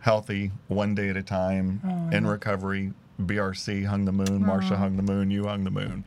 healthy, 0.00 0.50
one 0.68 0.94
day 0.94 1.08
at 1.10 1.16
a 1.16 1.22
time, 1.22 1.80
Oh, 1.84 2.16
in 2.16 2.26
recovery. 2.26 2.92
BRC 3.20 3.84
hung 3.86 4.04
the 4.04 4.12
moon, 4.12 4.44
Marcia 4.44 4.74
Aw. 4.74 4.78
hung 4.78 4.96
the 4.96 5.02
moon, 5.02 5.30
you 5.30 5.44
hung 5.46 5.64
the 5.64 5.70
moon. 5.70 6.04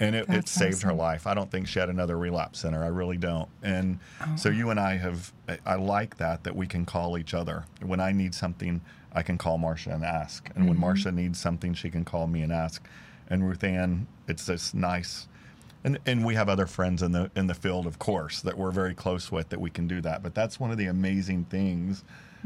And 0.00 0.14
it, 0.14 0.28
it 0.28 0.48
saved 0.48 0.82
her 0.82 0.92
life. 0.92 1.26
I 1.26 1.34
don't 1.34 1.50
think 1.50 1.66
she 1.68 1.78
had 1.80 1.88
another 1.88 2.16
relapse 2.16 2.60
center. 2.60 2.82
I 2.82 2.86
really 2.88 3.16
don't. 3.16 3.48
And 3.62 3.98
Oh, 4.20 4.36
so 4.36 4.48
you 4.48 4.70
and 4.70 4.78
I 4.80 4.96
have, 4.96 5.32
I- 5.66 5.74
like 5.74 6.16
that, 6.18 6.44
that 6.44 6.54
we 6.56 6.66
can 6.66 6.84
call 6.84 7.18
each 7.18 7.34
other. 7.34 7.64
When 7.82 8.00
I 8.00 8.12
need 8.12 8.34
something, 8.34 8.80
I 9.12 9.22
can 9.22 9.38
call 9.38 9.58
Marsha 9.58 9.92
and 9.94 10.04
ask. 10.04 10.48
And 10.56 10.66
when 10.68 10.76
Mhm. 10.76 10.80
Marcia 10.80 11.12
needs 11.12 11.38
something, 11.38 11.74
she 11.74 11.90
can 11.90 12.04
call 12.04 12.26
me 12.28 12.42
and 12.42 12.52
ask. 12.52 12.84
And 13.28 13.46
Ruth 13.46 13.62
Ann, 13.64 14.06
it's 14.28 14.46
this 14.46 14.72
nice, 14.72 15.26
and, 15.84 15.98
and 16.06 16.24
we 16.24 16.34
have 16.34 16.48
other 16.48 16.66
friends 16.66 17.02
in 17.02 17.12
the 17.12 17.30
in 17.36 17.46
the 17.46 17.54
field, 17.54 17.86
of 17.86 17.98
course, 17.98 18.40
that 18.42 18.56
we're 18.56 18.70
very 18.70 18.94
close 18.94 19.30
with 19.30 19.48
that 19.50 19.60
we 19.60 19.70
can 19.70 19.86
do 19.86 20.00
that. 20.02 20.22
But 20.22 20.34
that's 20.34 20.58
one 20.60 20.70
of 20.70 20.78
the 20.78 20.86
amazing 20.86 21.44
things 21.44 22.04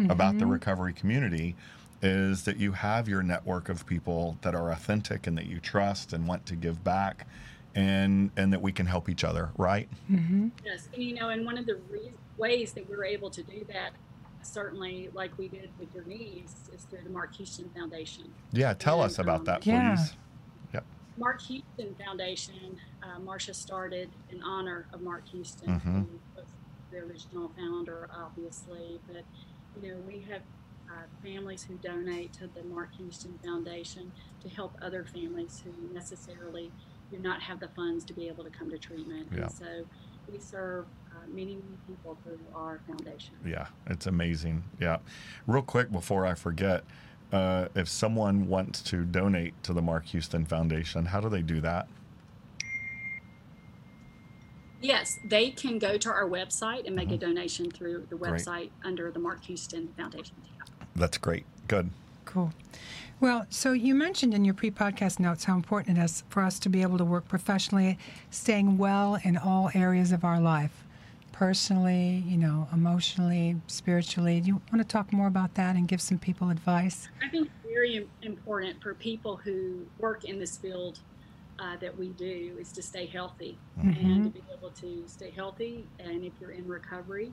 about 0.08 0.38
the 0.38 0.46
recovery 0.46 0.92
community 0.92 1.54
is 2.00 2.44
that 2.44 2.56
you 2.56 2.72
have 2.72 3.08
your 3.08 3.22
network 3.22 3.68
of 3.68 3.86
people 3.86 4.36
that 4.42 4.54
are 4.54 4.72
authentic 4.72 5.26
and 5.26 5.38
that 5.38 5.46
you 5.46 5.60
trust 5.60 6.12
and 6.12 6.26
want 6.26 6.44
to 6.46 6.56
give 6.56 6.82
back 6.82 7.26
and 7.74 8.30
and 8.36 8.52
that 8.52 8.60
we 8.60 8.72
can 8.72 8.86
help 8.86 9.08
each 9.08 9.22
other, 9.22 9.50
right? 9.56 9.88
hmm 10.08 10.48
Yes, 10.64 10.88
and 10.94 11.02
you 11.02 11.14
know, 11.14 11.28
and 11.28 11.44
one 11.46 11.56
of 11.58 11.66
the 11.66 11.78
re- 11.90 12.12
ways 12.38 12.72
that 12.72 12.88
we're 12.88 13.04
able 13.04 13.30
to 13.30 13.42
do 13.42 13.64
that, 13.72 13.92
certainly 14.42 15.08
like 15.14 15.36
we 15.38 15.48
did 15.48 15.70
with 15.78 15.94
your 15.94 16.04
niece, 16.04 16.68
is 16.74 16.82
through 16.84 17.02
the 17.04 17.10
Mark 17.10 17.34
Houston 17.36 17.68
Foundation. 17.70 18.24
Yeah, 18.52 18.74
tell 18.74 19.02
And, 19.02 19.10
us 19.10 19.18
about 19.18 19.40
um, 19.40 19.44
that, 19.44 19.66
Yeah. 19.66 19.96
Mark 21.16 21.40
Houston 21.42 21.95
Foundation, 21.95 22.78
uh, 23.02 23.19
Marcia 23.21 23.54
started 23.54 24.11
in 24.31 24.42
honor 24.42 24.87
of 24.92 25.02
Mark 25.02 25.26
Houston, 25.28 25.69
Mhm. 25.81 26.07
who 26.09 26.19
was 26.37 26.47
the 26.90 26.99
original 26.99 27.49
founder, 27.50 28.09
obviously. 28.12 29.00
But, 29.07 29.25
you 29.83 29.90
know, 29.95 30.00
we 30.00 30.21
have 30.31 30.42
uh, 30.90 30.95
families 31.23 31.62
who 31.62 31.75
donate 31.76 32.35
to 32.35 32.47
the 32.49 32.62
Mark 32.64 32.92
Houston 32.97 33.38
Foundation 33.42 34.12
to 34.40 34.49
help 34.50 34.76
other 34.83 35.04
families 35.04 35.62
who 35.64 35.73
necessarily 35.95 36.71
do 37.11 37.19
not 37.19 37.40
have 37.40 37.61
the 37.61 37.69
funds 37.69 38.04
to 38.04 38.12
be 38.12 38.28
able 38.28 38.45
to 38.45 38.50
come 38.50 38.69
to 38.71 38.76
treatment. 38.76 39.26
Yeah. 39.33 39.42
And 39.45 39.50
so 39.52 39.87
we 40.31 40.38
serve 40.38 40.85
uh, 41.11 41.26
many, 41.28 41.54
many 41.57 41.78
people 41.87 42.19
through 42.23 42.40
our 42.54 42.78
foundation. 42.87 43.35
Yeah, 43.42 43.69
it's 43.87 44.07
amazing. 44.07 44.64
Yeah. 44.78 44.99
Real 45.47 45.62
quick 45.62 45.90
before 45.90 46.26
I 46.26 46.35
forget, 46.35 46.85
uh, 47.32 47.68
if 47.74 47.88
someone 47.88 48.46
wants 48.48 48.82
to 48.82 49.04
donate 49.04 49.60
to 49.64 49.72
the 49.72 49.82
Mark 49.82 50.04
Houston 50.06 50.44
Foundation, 50.44 51.06
how 51.06 51.20
do 51.20 51.28
they 51.28 51.42
do 51.42 51.60
that? 51.62 51.88
Yes, 54.80 55.18
they 55.24 55.50
can 55.50 55.78
go 55.78 55.96
to 55.96 56.10
our 56.10 56.28
website 56.28 56.86
and 56.86 56.96
make 56.96 57.10
a 57.10 57.14
Mhm. 57.14 57.20
donation 57.20 57.70
through 57.70 58.06
the 58.10 58.16
Great. 58.16 58.32
website 58.42 58.70
under 58.84 59.10
the 59.12 59.20
Mark 59.20 59.44
Houston 59.44 59.88
Foundation 59.96 60.34
tab. 60.58 60.68
That's 60.96 61.18
great. 61.18 61.44
Good. 61.68 61.90
Cool. 62.24 62.52
Well, 63.20 63.46
so 63.48 63.72
you 63.72 63.94
mentioned 63.94 64.34
in 64.34 64.44
your 64.44 64.54
pre 64.54 64.72
podcast 64.72 65.20
notes 65.20 65.44
how 65.44 65.54
important 65.54 65.96
it 65.98 66.02
is 66.02 66.24
for 66.28 66.42
us 66.42 66.58
to 66.58 66.68
be 66.68 66.82
able 66.82 66.98
to 66.98 67.04
work 67.04 67.28
professionally, 67.28 67.96
staying 68.30 68.76
well 68.76 69.14
in 69.22 69.36
all 69.36 69.70
areas 69.74 70.10
of 70.10 70.24
our 70.24 70.40
life 70.40 70.81
personally, 71.32 72.22
you 72.26 72.36
know, 72.36 72.68
emotionally, 72.72 73.56
spiritually. 73.66 74.40
Do 74.40 74.48
you 74.48 74.62
want 74.72 74.78
to 74.78 74.84
talk 74.84 75.12
more 75.12 75.26
about 75.26 75.54
that 75.54 75.76
and 75.76 75.88
give 75.88 76.00
some 76.00 76.18
people 76.18 76.50
advice? 76.50 77.08
I 77.24 77.28
think 77.28 77.48
it's 77.48 77.66
very 77.66 78.06
important 78.22 78.82
for 78.82 78.94
people 78.94 79.36
who 79.36 79.86
work 79.98 80.24
in 80.24 80.38
this 80.38 80.56
field 80.56 81.00
uh, 81.58 81.76
that 81.80 81.96
we 81.96 82.08
do 82.08 82.56
is 82.60 82.72
to 82.72 82.82
stay 82.82 83.06
healthy 83.06 83.56
and 83.80 84.24
to 84.24 84.40
be 84.40 84.42
able 84.52 84.70
to 84.70 85.04
stay 85.06 85.30
healthy. 85.30 85.86
And 85.98 86.24
if 86.24 86.32
you're 86.40 86.50
in 86.50 86.66
recovery, 86.66 87.32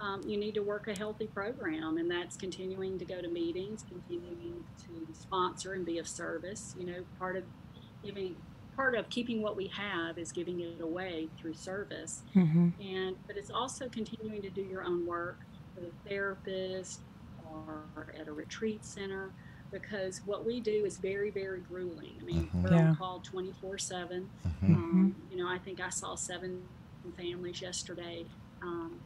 um, 0.00 0.22
you 0.26 0.36
need 0.36 0.54
to 0.54 0.60
work 0.60 0.88
a 0.88 0.96
healthy 0.96 1.26
program, 1.26 1.98
and 1.98 2.10
that's 2.10 2.36
continuing 2.36 2.98
to 2.98 3.04
go 3.04 3.20
to 3.20 3.28
meetings, 3.28 3.84
continuing 3.88 4.64
to 4.78 5.14
sponsor 5.14 5.72
and 5.72 5.86
be 5.86 5.98
of 5.98 6.08
service. 6.08 6.74
You 6.78 6.86
know, 6.86 7.04
part 7.18 7.36
of 7.36 7.44
giving, 8.04 8.36
part 8.76 8.94
of 8.94 9.08
keeping 9.10 9.42
what 9.42 9.56
we 9.56 9.66
have 9.68 10.18
is 10.18 10.32
giving 10.32 10.60
it 10.60 10.80
away 10.80 11.28
through 11.38 11.54
service 11.54 12.22
Mm-hmm. 12.34 12.68
and 12.80 13.16
but 13.26 13.36
it's 13.36 13.50
also 13.50 13.88
continuing 13.88 14.42
to 14.42 14.50
do 14.50 14.62
your 14.62 14.82
own 14.84 15.06
work 15.06 15.38
with 15.76 15.84
a 15.84 16.08
therapist 16.08 17.00
or 17.44 17.84
at 18.18 18.26
a 18.28 18.32
retreat 18.32 18.84
center 18.84 19.30
because 19.70 20.20
what 20.26 20.44
we 20.44 20.60
do 20.60 20.84
is 20.84 20.98
very 20.98 21.30
very 21.30 21.60
grueling 21.60 22.12
i 22.20 22.24
mean 22.24 22.48
Mhm. 22.54 22.62
we're 22.62 22.74
Yeah. 22.74 22.88
on 22.90 22.96
call 22.96 23.20
24 23.20 23.78
7 23.78 24.28
Mhm. 24.62 24.74
um, 24.74 25.14
you 25.30 25.36
know 25.36 25.48
i 25.48 25.58
think 25.58 25.80
i 25.80 25.88
saw 25.90 26.14
seven 26.16 26.62
families 27.16 27.60
yesterday 27.60 28.24
um, 28.62 28.98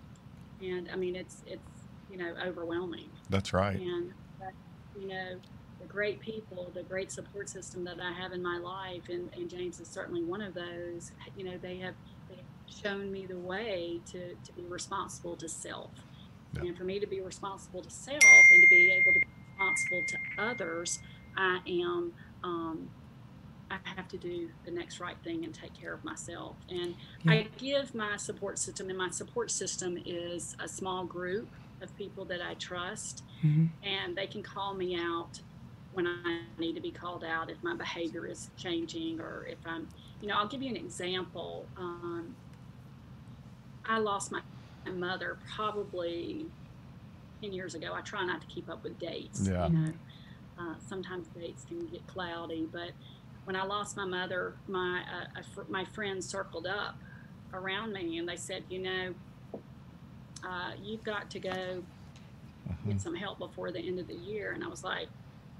and 0.63 0.89
i 0.93 0.97
mean 0.97 1.17
it's 1.17 1.43
it's 1.47 1.63
you 2.11 2.17
know 2.17 2.35
overwhelming 2.45 3.09
That's 3.29 3.53
right. 3.53 3.79
and 3.81 4.13
but, 4.39 4.53
you 5.01 5.09
know 5.09 5.35
the 5.35 5.41
great 5.88 6.21
people 6.21 6.71
the 6.75 6.83
great 6.83 7.11
support 7.11 7.49
system 7.49 7.85
that 7.85 7.99
i 8.00 8.12
have 8.12 8.33
in 8.33 8.42
my 8.42 8.59
life 8.59 9.09
and, 9.09 9.30
and 9.37 9.49
james 9.49 9.80
is 9.80 9.88
certainly 9.88 10.23
one 10.23 10.40
of 10.40 10.54
those 10.54 11.12
you 11.37 11.45
know 11.45 11.57
they 11.62 11.78
have 11.78 11.95
they 12.28 12.37
have 12.37 12.45
shown 12.66 13.11
me 13.11 13.26
the 13.26 13.38
way 13.38 14.00
to, 14.07 14.35
to 14.45 14.52
be 14.52 14.62
responsible 14.68 15.35
to 15.37 15.49
self 15.49 15.90
and 16.61 16.76
for 16.76 16.85
me 16.85 16.99
to 17.00 17.07
be 17.07 17.21
responsible 17.21 17.83
to 17.83 17.90
self 17.90 18.14
and 18.23 18.62
to 18.62 18.68
be 18.68 18.90
able 18.90 19.12
to 19.12 19.21
be 19.21 19.26
responsible 19.59 20.02
to 20.09 20.42
others 20.42 21.00
i 21.37 21.59
am 21.66 22.12
um, 22.45 22.88
I 23.71 23.76
have 23.97 24.09
to 24.09 24.16
do 24.16 24.49
the 24.64 24.71
next 24.71 24.99
right 25.00 25.16
thing 25.23 25.45
and 25.45 25.52
take 25.54 25.75
care 25.75 25.92
of 25.92 26.02
myself. 26.04 26.57
And 26.71 26.95
Yeah. 27.25 27.33
I 27.33 27.49
give 27.59 27.95
my 27.95 28.16
support 28.16 28.59
system, 28.59 28.88
and 28.88 28.97
my 28.97 29.11
support 29.11 29.50
system 29.50 29.99
is 30.07 30.57
a 30.59 30.66
small 30.68 31.04
group 31.04 31.49
of 31.83 31.95
people 31.97 32.25
that 32.26 32.40
I 32.40 32.54
trust, 32.54 33.25
Mm-hmm. 33.42 33.66
and 33.87 34.16
they 34.16 34.26
can 34.26 34.42
call 34.42 34.73
me 34.75 34.97
out 34.99 35.40
when 35.92 36.07
I 36.07 36.40
need 36.59 36.75
to 36.75 36.80
be 36.80 36.90
called 36.90 37.25
out 37.25 37.50
if 37.50 37.62
my 37.62 37.75
behavior 37.75 38.26
is 38.26 38.50
changing 38.57 39.21
or 39.21 39.47
if 39.49 39.59
I'm, 39.66 39.88
you 40.21 40.28
know, 40.28 40.37
I'll 40.37 40.49
give 40.49 40.62
you 40.62 40.71
an 40.71 40.76
example. 40.76 41.66
Um, 41.76 42.35
I 43.85 43.99
lost 43.99 44.33
my, 44.33 44.40
mother 44.90 45.37
probably 45.54 46.47
10 47.42 47.52
years 47.52 47.75
ago. 47.75 47.92
I 47.92 48.00
try 48.00 48.25
not 48.25 48.40
to 48.40 48.47
keep 48.47 48.71
up 48.71 48.83
with 48.83 48.99
dates. 48.99 49.47
Yeah. 49.47 49.68
You 49.68 49.76
know, 49.76 49.92
uh, 50.59 50.75
sometimes 50.88 51.26
dates 51.38 51.66
can 51.66 51.87
get 51.88 52.07
cloudy, 52.07 52.66
but 52.73 52.92
when 53.45 53.54
I 53.54 53.64
lost 53.64 53.99
my 53.99 54.07
mother, 54.07 54.54
my 54.66 55.02
uh, 55.02 55.40
a 55.40 55.42
fr- 55.42 55.71
my 55.71 55.85
friends 55.85 56.26
circled 56.26 56.66
up 56.66 56.99
around 57.52 57.92
me 57.92 58.18
and 58.18 58.28
they 58.28 58.37
said, 58.37 58.64
you 58.68 58.78
know, 58.78 59.14
uh, 60.47 60.73
you've 60.83 61.04
got 61.04 61.30
to 61.30 61.38
go 61.38 61.83
get 62.87 63.00
some 63.00 63.14
help 63.14 63.38
before 63.38 63.71
the 63.71 63.78
end 63.78 63.99
of 63.99 64.07
the 64.07 64.14
year. 64.14 64.52
And 64.52 64.64
I 64.64 64.68
was 64.68 64.85
like, 64.85 65.09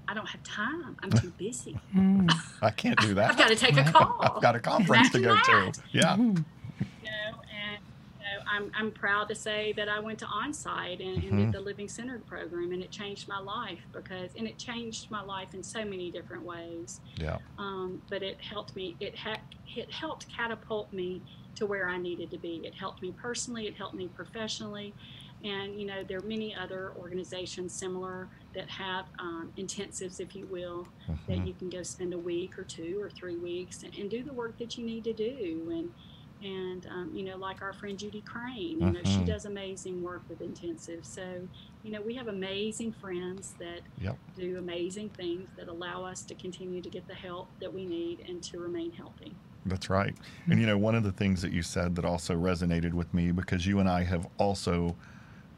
I 0.09 0.13
don't 0.15 0.27
have 0.27 0.41
time. 0.43 0.97
I'm 1.03 1.11
too 1.21 1.31
busy. 1.37 1.77
Mm. 1.95 2.29
I 2.63 2.71
can't 2.71 2.99
do 2.99 3.13
that. 3.13 3.29
I've 3.31 3.37
got 3.37 3.49
to 3.49 3.55
take 3.55 3.77
a 3.77 3.83
call. 3.91 4.17
I've 4.19 4.41
got 4.41 4.55
a 4.55 4.59
conference 4.59 5.11
to 5.11 5.19
go 5.21 5.35
to. 5.39 5.71
Yeah. 5.91 6.15
You 6.17 6.23
know, 6.25 6.33
and 6.33 7.77
you 8.17 8.25
know, 8.25 8.43
I'm, 8.51 8.71
I'm 8.75 8.91
proud 8.91 9.29
to 9.29 9.35
say 9.35 9.71
that 9.77 9.87
I 9.87 9.99
went 9.99 10.17
to 10.19 10.25
onsite 10.25 10.99
and, 10.99 11.23
and 11.23 11.33
Mhm. 11.33 11.37
did 11.45 11.51
the 11.51 11.61
Living 11.61 11.87
Centered 11.87 12.25
program, 12.25 12.71
and 12.71 12.81
it 12.81 12.89
changed 12.89 13.27
my 13.27 13.39
life 13.39 13.79
because, 13.93 14.31
and 14.35 14.47
it 14.47 14.57
changed 14.57 15.11
my 15.11 15.21
life 15.21 15.53
in 15.53 15.61
so 15.61 15.85
many 15.85 16.09
different 16.09 16.43
ways. 16.43 17.01
Yeah. 17.17 17.37
Um, 17.59 18.01
but 18.09 18.23
it 18.23 18.41
helped 18.41 18.75
me. 18.75 18.95
It 18.99 19.15
ha- 19.15 19.41
it 19.75 19.91
helped 19.91 20.27
catapult 20.35 20.91
me 20.91 21.21
to 21.55 21.67
where 21.67 21.87
I 21.87 21.97
needed 21.97 22.31
to 22.31 22.37
be. 22.39 22.61
It 22.63 22.73
helped 22.73 23.01
me 23.03 23.11
personally. 23.11 23.67
It 23.67 23.75
helped 23.75 23.93
me 23.95 24.07
professionally, 24.07 24.93
And, 25.43 25.79
you 25.79 25.85
know, 25.85 26.03
there 26.07 26.19
are 26.19 26.27
many 26.27 26.53
other 26.55 26.93
organizations 26.95 27.77
similar 27.77 28.29
that 28.55 28.69
have 28.69 29.05
um, 29.19 29.53
intensives, 29.57 30.19
if 30.19 30.35
you 30.35 30.47
will, 30.47 30.91
that 31.27 31.39
Mhm. 31.39 31.45
you 31.45 31.55
can 31.55 31.69
go 31.69 31.83
spend 31.83 32.13
a 32.13 32.19
week 32.19 32.57
or 32.57 32.65
two 32.65 32.97
or 32.99 33.09
three 33.09 33.37
weeks 33.37 33.83
and, 33.83 33.93
and 33.95 34.09
do 34.09 34.23
the 34.23 34.33
work 34.33 34.57
that 34.59 34.77
you 34.77 34.85
need 34.85 35.03
to 35.05 35.13
do. 35.13 35.69
And, 35.71 35.93
and 36.41 36.85
um, 36.87 37.11
you 37.13 37.23
know, 37.23 37.37
like 37.37 37.61
our 37.61 37.73
friend 37.73 37.97
Judy 37.97 38.21
Crane, 38.21 38.81
you 38.81 38.91
know, 38.91 39.03
she 39.03 39.23
Mhm. 39.23 39.25
does 39.25 39.45
amazing 39.45 40.01
work 40.01 40.25
with 40.29 40.41
intensive. 40.41 41.05
So, 41.05 41.47
you 41.83 41.91
know, 41.91 42.01
we 42.01 42.15
have 42.15 42.27
amazing 42.27 42.93
friends 42.93 43.55
that 43.59 43.83
Yep. 43.97 44.19
do 44.33 44.57
amazing 44.57 45.11
things 45.11 45.51
that 45.57 45.67
allow 45.67 46.05
us 46.05 46.25
to 46.25 46.35
continue 46.35 46.81
to 46.81 46.89
get 46.89 47.07
the 47.07 47.15
help 47.15 47.51
that 47.59 47.73
we 47.73 47.85
need 47.85 48.21
and 48.27 48.41
to 48.43 48.59
remain 48.59 48.91
healthy. 48.93 49.37
That's 49.65 49.89
right. 49.89 50.17
And 50.49 50.59
you 50.59 50.65
know, 50.65 50.77
one 50.77 50.95
of 50.95 51.03
the 51.03 51.11
things 51.11 51.41
that 51.41 51.51
you 51.51 51.63
said 51.63 51.95
that 51.95 52.05
also 52.05 52.33
resonated 52.35 52.93
with 52.93 53.13
me 53.13 53.31
because 53.31 53.65
you 53.67 53.79
and 53.79 53.89
I 53.89 54.03
have 54.03 54.25
also 54.37 54.97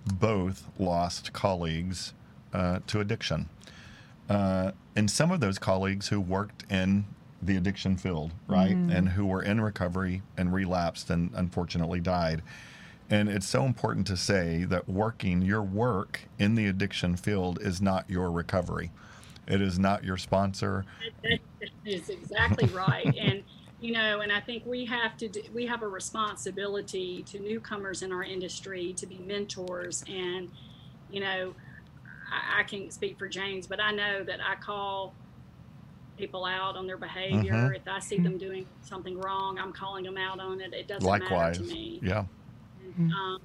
both 0.06 0.68
lost 0.80 1.34
colleagues 1.34 2.14
uh, 2.54 2.80
to 2.88 3.00
addiction. 3.00 3.50
Uh, 4.30 4.72
and 4.96 5.10
some 5.10 5.32
of 5.32 5.40
those 5.40 5.60
colleagues 5.60 6.08
who 6.08 6.20
worked 6.20 6.64
in 6.72 7.06
the 7.42 7.58
addiction 7.58 7.98
field, 7.98 8.32
right? 8.48 8.72
And 8.72 9.10
who 9.10 9.26
were 9.26 9.42
in 9.42 9.62
recovery 9.62 10.22
and 10.38 10.54
relapsed 10.54 11.10
and 11.10 11.32
unfortunately 11.34 12.00
died. 12.00 12.44
And 13.10 13.28
it's 13.28 13.48
so 13.48 13.66
important 13.66 14.08
to 14.08 14.18
say 14.18 14.64
that 14.66 14.88
working 14.88 15.42
your 15.42 15.62
work 15.62 16.22
in 16.40 16.56
the 16.56 16.68
addiction 16.68 17.18
field 17.18 17.60
is 17.62 17.82
not 17.82 18.10
your 18.10 18.32
recovery. 18.32 18.92
It 19.48 19.62
is 19.62 19.78
not 19.78 20.04
your 20.04 20.18
sponsor. 20.18 20.86
That 21.24 21.70
is 21.86 22.10
exactly 22.10 22.68
right. 22.70 23.06
And 23.20 23.44
you 23.82 23.92
know, 23.92 24.22
and 24.22 24.32
I 24.32 24.40
think 24.40 24.64
we 24.66 24.86
have 24.86 25.18
to 25.18 25.28
do, 25.28 25.42
we 25.54 25.66
have 25.66 25.82
a 25.82 25.88
responsibility 25.88 27.24
to 27.24 27.40
newcomers 27.40 28.04
in 28.04 28.12
our 28.12 28.24
industry 28.24 28.94
to 28.94 29.08
be 29.08 29.18
mentors. 29.18 30.04
And 30.08 30.50
you 31.10 31.20
know, 31.20 31.54
I, 32.32 32.62
I 32.62 32.64
can't 32.64 32.94
speak 32.94 33.18
for 33.18 33.28
James, 33.28 33.66
but 33.68 33.82
I 33.82 33.92
know 33.92 34.24
that 34.24 34.40
I 34.40 34.56
call 34.56 35.14
people 36.18 36.46
out 36.46 36.78
on 36.78 36.86
their 36.86 36.98
behavior. 36.98 37.54
Mhm. 37.54 37.76
If 37.76 37.88
I 37.88 38.00
see 38.00 38.20
them 38.20 38.38
doing 38.38 38.68
something 38.84 39.20
wrong, 39.20 39.58
I'm 39.58 39.74
calling 39.74 40.04
them 40.04 40.18
out 40.18 40.40
on 40.40 40.62
it. 40.62 40.72
It 40.74 40.88
doesn't 40.88 41.08
Likewise. 41.08 41.60
matter 41.60 41.68
to 41.68 41.74
me. 41.74 42.00
Yeah. 42.04 42.26
Um, 43.00 43.40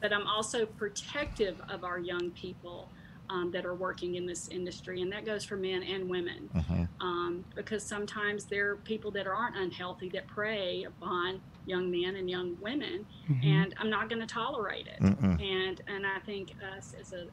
but 0.00 0.12
I'm 0.12 0.26
also 0.26 0.66
protective 0.66 1.60
of 1.68 1.84
our 1.84 1.98
young 2.00 2.30
people 2.32 2.88
um, 3.30 3.50
that 3.50 3.66
are 3.66 3.74
working 3.74 4.14
in 4.14 4.26
this 4.26 4.48
industry, 4.48 5.02
and 5.02 5.12
that 5.12 5.24
goes 5.24 5.44
for 5.44 5.56
men 5.56 5.82
and 5.82 6.08
women. 6.08 6.48
hmm 6.52 6.84
Um, 7.00 7.44
because 7.54 7.82
sometimes 7.82 8.44
there 8.46 8.70
are 8.70 8.76
people 8.76 9.10
that 9.12 9.26
aren't 9.26 9.56
unhealthy 9.56 10.08
that 10.10 10.26
prey 10.26 10.84
upon 10.84 11.40
young 11.66 11.90
men 11.90 12.16
and 12.16 12.28
young 12.30 12.56
women, 12.60 13.04
and 13.42 13.74
I'm 13.78 13.90
not 13.90 14.08
going 14.08 14.20
to 14.20 14.26
tolerate 14.26 14.86
it. 14.86 15.00
Mm-mm. 15.00 15.40
And 15.40 15.80
and 15.86 16.06
I 16.06 16.18
think 16.20 16.54
us 16.76 16.94
as 17.00 17.12
a 17.12 17.26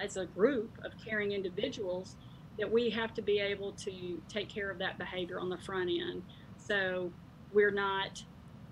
as 0.00 0.16
a 0.16 0.26
group 0.26 0.70
of 0.84 0.92
caring 1.04 1.32
individuals 1.32 2.16
that 2.58 2.70
we 2.70 2.90
have 2.90 3.14
to 3.14 3.22
be 3.22 3.38
able 3.40 3.72
to 3.72 4.20
take 4.28 4.48
care 4.48 4.70
of 4.70 4.78
that 4.78 4.98
behavior 4.98 5.40
on 5.40 5.48
the 5.48 5.58
front 5.58 5.90
end, 5.90 6.22
so 6.56 7.10
we're 7.52 7.72
not 7.72 8.22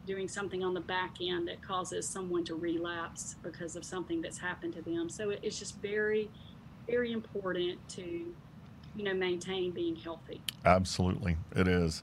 doing 0.06 0.28
something 0.28 0.64
on 0.64 0.72
the 0.72 0.80
back 0.80 1.16
end 1.20 1.46
that 1.48 1.60
causes 1.60 2.08
someone 2.08 2.42
to 2.42 2.54
relapse 2.54 3.37
because 3.42 3.76
of 3.76 3.84
something 3.84 4.22
that's 4.22 4.38
happened 4.38 4.72
to 4.72 4.80
them. 4.82 5.08
So 5.10 5.30
it's 5.30 5.58
just 5.58 5.80
very, 5.82 6.30
very 6.88 7.12
important 7.12 7.78
to, 7.90 8.02
you 8.02 9.04
know, 9.04 9.14
maintain 9.14 9.71
being 9.71 9.97
healthy. 9.97 10.40
Absolutely, 10.64 11.37
it 11.54 11.68
is. 11.68 12.02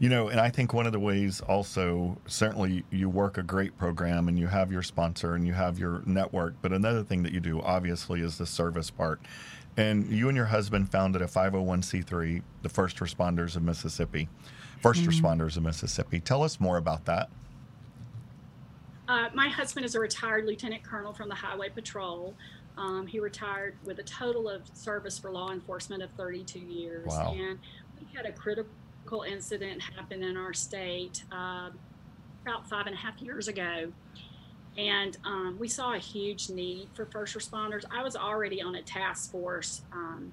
You 0.00 0.08
know, 0.08 0.28
and 0.28 0.40
I 0.40 0.50
think 0.50 0.74
one 0.74 0.86
of 0.86 0.92
the 0.92 0.98
ways 0.98 1.40
also, 1.40 2.18
certainly 2.26 2.84
you 2.90 3.08
work 3.08 3.38
a 3.38 3.42
great 3.42 3.78
program 3.78 4.28
and 4.28 4.38
you 4.38 4.48
have 4.48 4.72
your 4.72 4.82
sponsor 4.82 5.34
and 5.34 5.46
you 5.46 5.52
have 5.52 5.78
your 5.78 6.02
network, 6.04 6.54
but 6.60 6.72
another 6.72 7.04
thing 7.04 7.22
that 7.22 7.32
you 7.32 7.40
do, 7.40 7.60
obviously, 7.62 8.20
is 8.20 8.36
the 8.36 8.46
service 8.46 8.90
part. 8.90 9.20
And 9.76 10.08
you 10.10 10.28
and 10.28 10.36
your 10.36 10.46
husband 10.46 10.90
founded 10.90 11.22
a 11.22 11.26
501c3, 11.26 12.42
the 12.62 12.68
First 12.68 12.98
Responders 12.98 13.56
of 13.56 13.62
Mississippi. 13.62 14.28
1st 14.82 15.06
Responders 15.06 15.56
of 15.56 15.62
Mississippi. 15.62 16.20
Tell 16.20 16.42
us 16.42 16.60
more 16.60 16.76
about 16.76 17.06
that. 17.06 17.30
Uh, 19.08 19.28
my 19.34 19.48
husband 19.48 19.84
is 19.84 19.94
a 19.94 20.00
retired 20.00 20.46
lieutenant 20.46 20.82
colonel 20.82 21.12
from 21.12 21.28
the 21.28 21.34
Highway 21.34 21.70
Patrol. 21.70 22.34
Um, 22.76 23.06
he 23.06 23.20
retired 23.20 23.76
with 23.84 23.98
a 23.98 24.02
total 24.02 24.48
of 24.48 24.62
service 24.74 25.18
for 25.18 25.30
law 25.30 25.50
enforcement 25.52 26.02
of 26.02 26.10
32 26.12 26.58
years. 26.58 27.06
Wow. 27.06 27.32
And 27.36 27.58
we 28.00 28.06
had 28.16 28.26
a 28.26 28.32
critical 28.32 29.22
incident 29.22 29.80
happen 29.82 30.22
in 30.24 30.36
our 30.36 30.52
state 30.52 31.22
uh, 31.30 31.70
about 32.42 32.68
five 32.68 32.86
and 32.86 32.94
a 32.94 32.98
half 32.98 33.20
years 33.22 33.48
ago. 33.48 33.92
And 34.76 35.16
um, 35.24 35.56
we 35.60 35.68
saw 35.68 35.94
a 35.94 35.98
huge 35.98 36.50
need 36.50 36.88
for 36.94 37.06
first 37.06 37.36
responders. 37.36 37.84
I 37.92 38.02
was 38.02 38.16
already 38.16 38.60
on 38.60 38.74
a 38.74 38.82
task 38.82 39.30
force 39.30 39.82
um, 39.92 40.32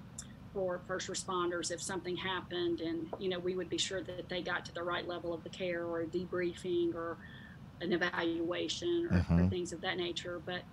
for 0.51 0.82
first 0.88 1.08
responders 1.10 1.69
if 1.71 1.80
something 1.82 2.17
happened, 2.17 2.82
and 2.82 3.08
you 3.19 3.30
know 3.30 3.38
we 3.39 3.56
would 3.56 3.69
be 3.69 3.77
sure 3.77 4.01
that 4.01 4.27
they 4.30 4.41
got 4.41 4.65
to 4.65 4.73
the 4.73 4.82
right 4.84 5.08
level 5.08 5.32
of 5.32 5.43
the 5.43 5.49
care 5.49 5.86
or 5.86 6.01
a 6.01 6.06
debriefing 6.08 6.95
or 6.95 7.17
an 7.82 7.93
evaluation 7.93 9.08
or, 9.12 9.17
or 9.17 9.21
Mhm. 9.43 9.49
things 9.51 9.71
of 9.73 9.82
that 9.82 9.95
nature. 9.97 10.41
But 10.43 10.63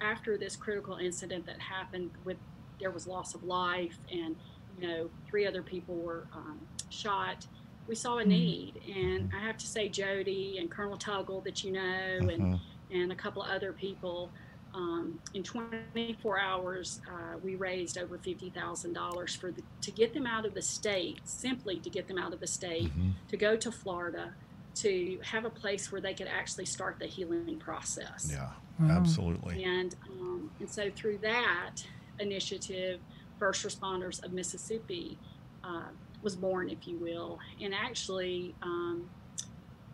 after 0.00 0.36
this 0.36 0.56
critical 0.56 0.96
incident 0.96 1.46
that 1.46 1.60
happened, 1.60 2.10
with 2.24 2.36
there 2.80 2.90
was 2.90 3.06
loss 3.06 3.34
of 3.34 3.42
life, 3.44 3.96
and 4.12 4.36
you 4.78 4.86
know 4.86 5.10
three 5.28 5.46
other 5.46 5.62
people 5.62 5.96
were 5.96 6.26
um, 6.34 6.60
shot. 6.90 7.46
We 7.88 7.94
saw 7.94 8.18
a 8.18 8.24
need, 8.24 8.80
and 8.94 9.30
I 9.34 9.40
have 9.46 9.56
to 9.58 9.66
say, 9.66 9.88
Jody 9.88 10.58
and 10.58 10.70
Colonel 10.70 10.96
Tuggle, 10.98 11.42
that 11.44 11.62
you 11.64 11.72
know, 11.72 11.80
and 11.80 12.30
Mhm. 12.54 12.60
and 12.92 13.12
a 13.12 13.16
couple 13.16 13.42
of 13.42 13.50
other 13.50 13.72
people. 13.72 14.30
Um, 14.74 15.18
in 15.32 15.42
24 15.42 16.38
hours, 16.38 17.00
uh, 17.10 17.38
we 17.42 17.54
raised 17.54 17.96
over 17.96 18.18
$50,000 18.18 19.34
for 19.34 19.50
the, 19.50 19.62
to 19.80 19.90
get 19.90 20.12
them 20.12 20.26
out 20.26 20.44
of 20.44 20.52
the 20.52 20.60
state, 20.60 21.20
simply 21.24 21.78
to 21.80 21.88
get 21.88 22.08
them 22.08 22.18
out 22.18 22.34
of 22.34 22.40
the 22.40 22.46
state, 22.46 22.92
Mhm. 22.94 23.12
to 23.28 23.36
go 23.38 23.56
to 23.56 23.72
Florida, 23.72 24.34
to 24.76 25.18
have 25.24 25.44
a 25.44 25.50
place 25.50 25.90
where 25.90 26.00
they 26.00 26.14
could 26.14 26.28
actually 26.28 26.66
start 26.66 26.98
the 26.98 27.06
healing 27.06 27.58
process. 27.58 28.28
Yeah, 28.30 28.50
Wow. 28.78 28.96
absolutely. 28.96 29.64
And 29.64 29.94
um, 30.20 30.50
and 30.60 30.70
so 30.70 30.90
through 30.94 31.18
that 31.18 31.76
initiative, 32.20 33.00
First 33.38 33.64
Responders 33.66 34.22
of 34.24 34.32
Mississippi 34.32 35.18
uh, 35.64 35.82
was 36.22 36.36
born, 36.36 36.68
if 36.70 36.86
you 36.86 36.96
will. 36.98 37.38
And 37.60 37.74
actually, 37.74 38.54
um, 38.62 39.08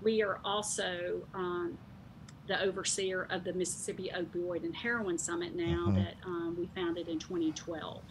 we 0.02 0.22
are 0.22 0.38
also 0.44 1.20
um, 1.34 1.78
the 2.48 2.60
overseer 2.60 3.26
of 3.30 3.44
the 3.44 3.52
Mississippi 3.52 4.10
Opioid 4.16 4.64
and 4.64 4.74
Heroin 4.74 5.16
Summit 5.18 5.54
now 5.54 5.86
Mhm. 5.88 5.94
that 6.04 6.14
um, 6.26 6.56
we 6.58 6.68
founded 6.74 7.08
in 7.08 7.18
2012. 7.20 8.02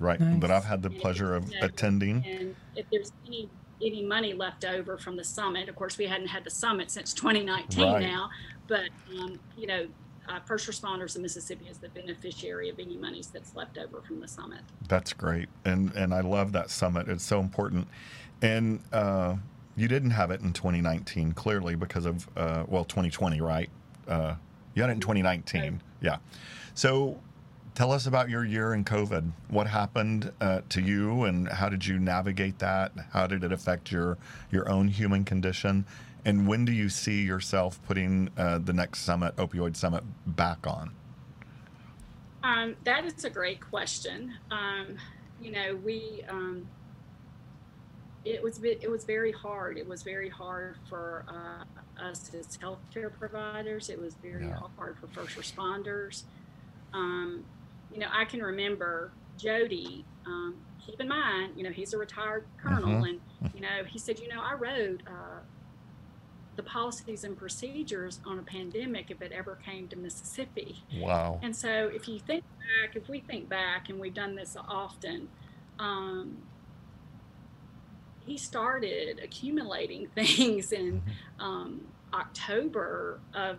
Right. 0.00 0.18
Nice. 0.20 0.40
That 0.40 0.50
I've 0.50 0.64
had 0.64 0.82
the 0.82 0.88
And 0.90 0.98
pleasure 1.00 1.34
of 1.34 1.46
it's- 1.48 1.62
attending. 1.64 2.24
And 2.26 2.54
if 2.76 2.86
there's 2.90 3.12
any 3.26 3.48
any 3.82 4.04
money 4.04 4.32
left 4.32 4.64
over 4.64 4.96
from 4.98 5.16
the 5.16 5.24
summit, 5.24 5.68
of 5.68 5.76
course, 5.76 5.98
we 5.98 6.06
hadn't 6.06 6.28
had 6.28 6.44
the 6.44 6.50
summit 6.50 6.90
since 6.90 7.12
2019 7.14 7.84
Right. 7.84 8.00
now, 8.02 8.30
but 8.66 8.88
um, 9.18 9.38
you 9.56 9.66
know, 9.66 9.86
uh, 10.28 10.40
First 10.40 10.68
Responders 10.68 11.16
in 11.16 11.22
Mississippi 11.22 11.66
is 11.70 11.78
the 11.78 11.88
beneficiary 11.88 12.68
of 12.68 12.78
any 12.78 12.96
monies 12.96 13.28
that's 13.28 13.54
left 13.56 13.78
over 13.78 14.02
from 14.02 14.20
the 14.20 14.28
summit. 14.28 14.60
That's 14.88 15.12
great, 15.12 15.48
and 15.64 15.92
and 15.94 16.12
I 16.12 16.20
love 16.20 16.52
that 16.52 16.70
summit. 16.70 17.08
It's 17.08 17.24
so 17.24 17.40
important, 17.40 17.88
and 18.42 18.80
uh, 18.92 19.36
you 19.76 19.88
didn't 19.88 20.10
have 20.10 20.30
it 20.30 20.40
in 20.42 20.52
2019, 20.52 21.32
clearly 21.32 21.76
because 21.76 22.04
of 22.04 22.28
uh, 22.36 22.64
well 22.68 22.84
2020, 22.84 23.40
right? 23.40 23.70
Uh, 24.06 24.34
you 24.74 24.82
had 24.82 24.90
it 24.90 24.94
in 24.94 25.00
2019, 25.00 25.80
yeah. 26.02 26.18
So, 26.74 27.18
tell 27.78 27.92
us 27.92 28.08
about 28.08 28.28
your 28.28 28.44
year 28.44 28.74
in 28.74 28.82
COVID. 28.84 29.30
What 29.50 29.68
happened 29.68 30.32
uh, 30.40 30.62
to 30.70 30.80
you, 30.82 31.22
and 31.22 31.48
how 31.48 31.68
did 31.68 31.86
you 31.86 32.00
navigate 32.00 32.58
that? 32.58 32.90
How 33.12 33.28
did 33.28 33.44
it 33.44 33.52
affect 33.52 33.92
your 33.92 34.18
your 34.50 34.68
own 34.68 34.88
human 34.88 35.24
condition? 35.24 35.86
And 36.24 36.48
when 36.48 36.64
do 36.64 36.72
you 36.72 36.88
see 36.88 37.22
yourself 37.22 37.80
putting 37.86 38.30
uh, 38.36 38.58
the 38.58 38.72
next 38.72 39.02
summit, 39.02 39.36
opioid 39.36 39.76
summit, 39.76 40.02
back 40.26 40.66
on? 40.66 40.90
Um, 42.42 42.74
that 42.82 43.04
is 43.04 43.24
a 43.24 43.30
great 43.30 43.60
question. 43.60 44.34
Um, 44.50 44.96
you 45.40 45.52
know, 45.52 45.76
we 45.76 46.24
um, 46.28 46.66
it 48.24 48.42
was 48.42 48.60
it 48.64 48.90
was 48.90 49.04
very 49.04 49.30
hard. 49.30 49.78
It 49.78 49.86
was 49.86 50.02
very 50.02 50.28
hard 50.28 50.78
for 50.88 51.24
uh, 51.28 52.04
us 52.04 52.28
as 52.34 52.58
healthcare 52.58 53.16
providers. 53.16 53.88
It 53.88 54.00
was 54.00 54.14
very 54.14 54.48
Yeah. 54.48 54.58
hard 54.76 54.96
for 54.98 55.06
first 55.06 55.36
responders. 55.36 56.24
Um, 56.92 57.44
you 57.92 57.98
know, 58.00 58.08
I 58.12 58.24
can 58.24 58.42
remember 58.42 59.12
Jody. 59.36 60.04
Um, 60.26 60.56
keep 60.84 61.00
in 61.00 61.08
mind, 61.08 61.52
you 61.56 61.62
know, 61.64 61.70
he's 61.70 61.92
a 61.94 61.98
retired 61.98 62.44
colonel, 62.58 63.02
Mhm. 63.02 63.08
and 63.42 63.54
you 63.54 63.60
know, 63.60 63.84
he 63.86 63.98
said, 63.98 64.18
you 64.18 64.28
know, 64.28 64.40
I 64.40 64.54
wrote. 64.54 65.02
Uh, 65.06 65.40
the 66.56 66.62
policies 66.64 67.22
and 67.22 67.38
procedures 67.38 68.18
on 68.26 68.40
a 68.40 68.42
pandemic 68.42 69.12
if 69.12 69.22
it 69.22 69.30
ever 69.30 69.54
came 69.64 69.86
to 69.86 69.94
Mississippi. 69.94 70.82
Wow. 70.96 71.38
And 71.40 71.54
so, 71.54 71.86
if 71.94 72.08
you 72.08 72.18
think 72.18 72.42
back, 72.58 72.96
if 72.96 73.08
we 73.08 73.20
think 73.20 73.48
back, 73.48 73.88
and 73.88 74.00
we've 74.00 74.12
done 74.12 74.34
this 74.34 74.56
often, 74.56 75.28
um, 75.78 76.38
he 78.26 78.36
started 78.36 79.20
accumulating 79.22 80.08
things 80.16 80.72
in 80.72 81.00
um, 81.38 81.80
October 82.12 83.20
of 83.34 83.58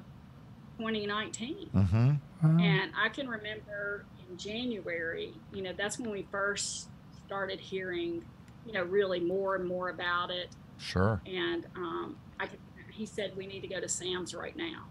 2019. 0.78 1.70
Mm-hmm. 1.74 2.10
Wow. 2.44 2.58
And 2.64 2.92
I 3.02 3.08
can 3.08 3.30
remember 3.30 4.04
in 4.30 4.38
January, 4.38 5.34
you 5.54 5.62
know, 5.62 5.74
that's 5.76 6.00
when 6.00 6.12
we 6.12 6.28
first 6.32 6.88
started 7.26 7.60
hearing, 7.60 8.24
you 8.66 8.74
know, 8.74 8.84
really 8.84 9.20
more 9.20 9.56
and 9.56 9.68
more 9.68 9.90
about 9.90 10.32
it. 10.32 10.50
Sure. 10.78 11.22
And 11.26 11.66
um, 11.76 12.18
I 12.40 12.48
could, 12.48 12.60
he 12.92 13.06
said, 13.06 13.36
we 13.36 13.48
need 13.48 13.62
to 13.62 13.68
go 13.68 13.80
to 13.80 13.90
Sam's 13.90 14.34
right 14.36 14.56
now. 14.56 14.86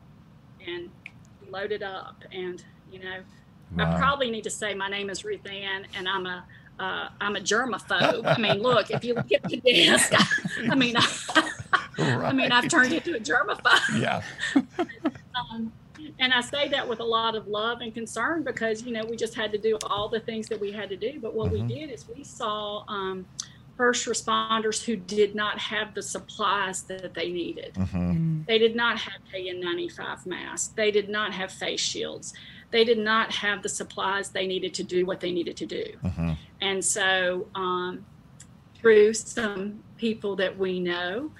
And 0.66 0.90
we 1.42 1.50
loaded 1.50 1.82
up. 1.82 2.22
And, 2.32 2.62
you 2.90 3.00
know, 3.00 3.20
I 3.78 3.98
probably 3.98 4.30
need 4.30 4.44
to 4.44 4.50
say 4.50 4.74
my 4.74 4.88
name 4.88 5.10
is 5.10 5.24
Ruth 5.24 5.46
Ann 5.46 5.86
and 5.94 6.08
I'm 6.08 6.26
a, 6.26 6.44
uh, 6.80 7.08
I'm 7.20 7.36
a 7.36 7.40
germaphobe. 7.40 8.24
I 8.24 8.40
mean, 8.40 8.62
look, 8.62 8.90
if 8.90 9.04
you 9.04 9.14
look 9.14 9.30
at 9.32 9.42
the 9.42 9.56
desk, 9.60 10.12
I, 10.70 10.74
mean, 10.74 10.96
I, 10.96 11.50
I 11.98 12.32
mean, 12.32 12.52
I've 12.52 12.68
turned 12.68 12.92
into 12.92 13.14
a 13.16 13.20
germaphobe. 13.20 14.00
Yeah. 14.00 14.22
Um, 15.52 15.72
and 16.18 16.32
I 16.32 16.40
say 16.40 16.68
that 16.68 16.88
with 16.88 17.00
a 17.00 17.04
lot 17.04 17.34
of 17.36 17.46
love 17.46 17.80
and 17.80 17.94
concern 17.94 18.42
because, 18.42 18.82
you 18.82 18.92
know, 18.92 19.04
we 19.04 19.16
just 19.16 19.34
had 19.34 19.52
to 19.52 19.58
do 19.58 19.78
all 19.84 20.08
the 20.08 20.20
things 20.20 20.48
that 20.48 20.60
we 20.60 20.72
had 20.72 20.88
to 20.88 20.96
do. 20.96 21.20
But 21.20 21.34
what 21.34 21.50
Mhm. 21.50 21.52
we 21.52 21.74
did 21.74 21.90
is 21.90 22.06
we 22.08 22.24
saw 22.24 22.84
um, 22.88 23.26
first 23.76 24.06
responders 24.06 24.84
who 24.84 24.96
did 24.96 25.36
not 25.36 25.58
have 25.58 25.94
the 25.94 26.02
supplies 26.02 26.82
that 26.82 27.14
they 27.14 27.30
needed. 27.30 27.74
Mm-hmm. 27.74 28.10
Mm. 28.10 28.46
They 28.46 28.58
did 28.58 28.74
not 28.74 28.98
have 28.98 29.20
KN95 29.32 30.26
masks. 30.26 30.74
They 30.74 30.90
did 30.90 31.08
not 31.08 31.32
have 31.32 31.52
face 31.52 31.80
shields. 31.80 32.34
They 32.72 32.82
did 32.84 32.98
not 32.98 33.32
have 33.32 33.62
the 33.62 33.68
supplies 33.68 34.30
they 34.30 34.48
needed 34.48 34.74
to 34.74 34.82
do 34.82 35.06
what 35.06 35.20
they 35.20 35.30
needed 35.30 35.56
to 35.58 35.66
do. 35.66 35.84
Mm-hmm. 36.04 36.32
And 36.60 36.84
so, 36.84 37.46
um, 37.54 38.04
through 38.80 39.14
some 39.14 39.82
people 39.96 40.34
that 40.36 40.58
we 40.58 40.80
know, 40.80 41.30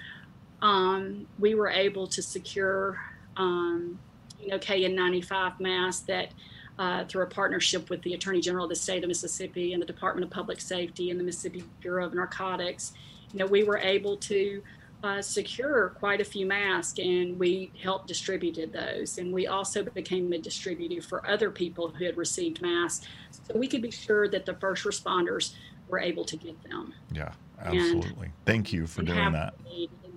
um, 0.61 1.27
we 1.39 1.55
were 1.55 1.69
able 1.69 2.07
to 2.07 2.21
secure, 2.21 3.01
um, 3.35 3.99
you 4.41 4.47
know, 4.47 4.59
KN95 4.59 5.59
masks 5.59 6.01
that, 6.07 6.31
uh, 6.77 7.05
through 7.05 7.23
a 7.23 7.27
partnership 7.27 7.89
with 7.89 8.01
the 8.03 8.13
Attorney 8.13 8.41
General 8.41 8.65
of 8.65 8.69
the 8.69 8.75
state 8.75 9.03
of 9.03 9.07
Mississippi 9.07 9.73
and 9.73 9.81
the 9.81 9.85
Department 9.85 10.25
of 10.25 10.31
Public 10.31 10.61
Safety 10.61 11.11
and 11.11 11.19
the 11.19 11.23
Mississippi 11.23 11.63
Bureau 11.81 12.05
of 12.05 12.13
Narcotics, 12.13 12.93
you 13.33 13.39
know, 13.39 13.45
we 13.45 13.63
were 13.63 13.77
able 13.77 14.17
to 14.17 14.61
uh, 15.03 15.21
secure 15.21 15.89
quite 15.99 16.19
a 16.19 16.25
few 16.25 16.45
masks 16.45 16.99
and 16.99 17.39
we 17.39 17.71
helped 17.81 18.07
distributed 18.07 18.73
those. 18.73 19.17
And 19.17 19.33
we 19.33 19.47
also 19.47 19.83
became 19.83 20.31
a 20.33 20.37
distributor 20.37 21.01
for 21.01 21.25
other 21.27 21.51
people 21.51 21.89
who 21.89 22.05
had 22.05 22.17
received 22.17 22.61
masks 22.61 23.07
so 23.31 23.57
we 23.57 23.67
could 23.67 23.81
be 23.81 23.91
sure 23.91 24.27
that 24.27 24.45
the 24.45 24.55
first 24.55 24.83
responders 24.83 25.53
were 25.87 25.99
able 25.99 26.25
to 26.25 26.35
get 26.35 26.61
them. 26.63 26.93
Yeah. 27.13 27.31
Absolutely. 27.61 28.31
Thank 28.45 28.71
you 28.71 28.87
for 28.87 29.03
doing 29.03 29.33
that. 29.33 29.53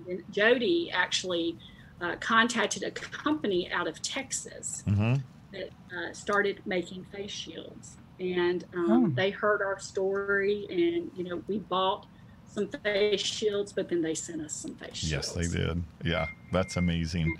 And 0.09 0.23
Jody 0.31 0.91
actually 0.91 1.57
uh, 2.03 2.15
contacted 2.19 2.83
a 2.83 2.91
company 2.91 3.71
out 3.71 3.87
of 3.87 4.01
Texas 4.01 4.83
Mm-hmm. 4.87 5.15
that 5.53 5.69
uh, 5.95 6.13
started 6.13 6.61
making 6.65 7.05
face 7.05 7.31
shields. 7.31 7.97
And 8.19 8.65
um, 8.75 8.91
Oh. 8.91 9.07
they 9.15 9.29
heard 9.31 9.61
our 9.61 9.79
story, 9.79 10.67
and 10.69 11.09
you 11.15 11.23
know, 11.23 11.41
we 11.47 11.59
bought 11.59 12.05
some 12.45 12.67
face 12.67 13.21
shields, 13.21 13.73
but 13.73 13.89
then 13.89 14.01
they 14.01 14.13
sent 14.13 14.41
us 14.41 14.53
some 14.53 14.75
face 14.75 14.97
shields. 14.97 15.11
Yes, 15.11 15.31
they 15.31 15.47
did. 15.47 15.83
Yeah, 16.03 16.27
that's 16.51 16.75
amazing. 16.77 17.35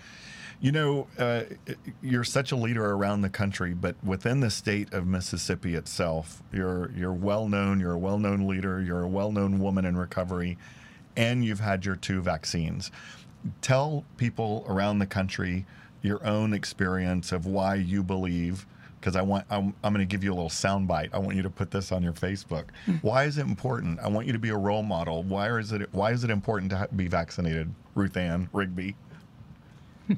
You 0.59 0.71
know, 0.71 1.07
uh, 1.19 1.43
you're 2.01 2.23
such 2.23 2.51
a 2.53 2.55
leader 2.55 2.85
around 2.91 3.21
the 3.21 3.29
country, 3.29 3.73
but 3.73 3.95
within 4.03 4.39
the 4.39 4.49
state 4.49 4.93
of 4.93 5.05
Mississippi 5.05 5.75
itself, 5.75 6.41
you're 6.53 6.89
you're 6.95 7.13
well 7.13 7.49
known. 7.49 7.79
You're 7.81 7.93
a 7.93 7.97
well 7.99 8.17
known 8.17 8.47
leader. 8.47 8.81
You're 8.81 9.03
a 9.03 9.07
well 9.07 9.31
known 9.31 9.59
woman 9.59 9.83
in 9.85 9.97
recovery, 9.97 10.57
and 11.17 11.43
you've 11.45 11.59
had 11.59 11.85
your 11.85 11.95
two 11.97 12.21
vaccines. 12.21 12.91
Tell 13.61 14.03
people 14.17 14.65
around 14.67 14.99
the 14.99 15.05
country 15.05 15.65
your 16.01 16.25
own 16.25 16.53
experience 16.53 17.31
of 17.31 17.45
why 17.45 17.75
you 17.75 18.03
believe. 18.03 18.67
Because 18.99 19.15
I 19.17 19.21
want, 19.21 19.45
I'm, 19.49 19.73
I'm 19.83 19.93
going 19.93 20.07
to 20.07 20.09
give 20.09 20.23
you 20.23 20.31
a 20.31 20.35
little 20.35 20.49
soundbite. 20.49 21.09
I 21.11 21.19
want 21.19 21.35
you 21.35 21.43
to 21.43 21.49
put 21.49 21.71
this 21.71 21.91
on 21.91 22.03
your 22.03 22.13
Facebook. 22.13 22.65
Why 23.01 23.25
is 23.25 23.37
it 23.37 23.45
important? 23.45 23.99
I 23.99 24.07
want 24.07 24.27
you 24.27 24.33
to 24.33 24.39
be 24.39 24.49
a 24.49 24.55
role 24.57 24.83
model. 24.83 25.23
Why 25.23 25.57
is 25.57 25.73
it? 25.73 25.89
Why 25.91 26.11
is 26.11 26.23
it 26.23 26.29
important 26.29 26.71
to 26.71 26.87
be 26.95 27.07
vaccinated, 27.07 27.73
Ruth 27.95 28.15
Ann 28.15 28.49
Rigby? 28.53 28.95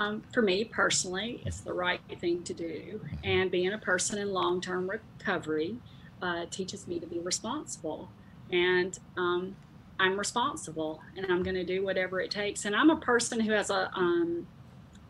Um, 0.00 0.22
for 0.32 0.42
me 0.42 0.62
personally, 0.62 1.42
it's 1.44 1.58
the 1.58 1.72
right 1.72 2.00
thing 2.20 2.44
to 2.44 2.54
do. 2.54 3.00
And 3.24 3.50
being 3.50 3.72
a 3.72 3.78
person 3.78 4.20
in 4.20 4.32
long 4.32 4.60
term 4.60 4.88
recovery 4.88 5.76
uh, 6.22 6.46
teaches 6.52 6.86
me 6.86 7.00
to 7.00 7.06
be 7.08 7.18
responsible. 7.18 8.08
And 8.52 8.96
um, 9.16 9.56
I'm 10.00 10.18
responsible 10.18 11.00
and 11.16 11.26
I'm 11.26 11.42
going 11.42 11.56
to 11.56 11.64
do 11.64 11.84
whatever 11.84 12.20
it 12.20 12.30
takes. 12.30 12.64
And 12.64 12.74
I'm 12.76 12.90
a 12.90 13.00
person 13.00 13.40
who 13.40 13.52
has 13.52 13.70
a, 13.70 13.90
um, 13.94 14.46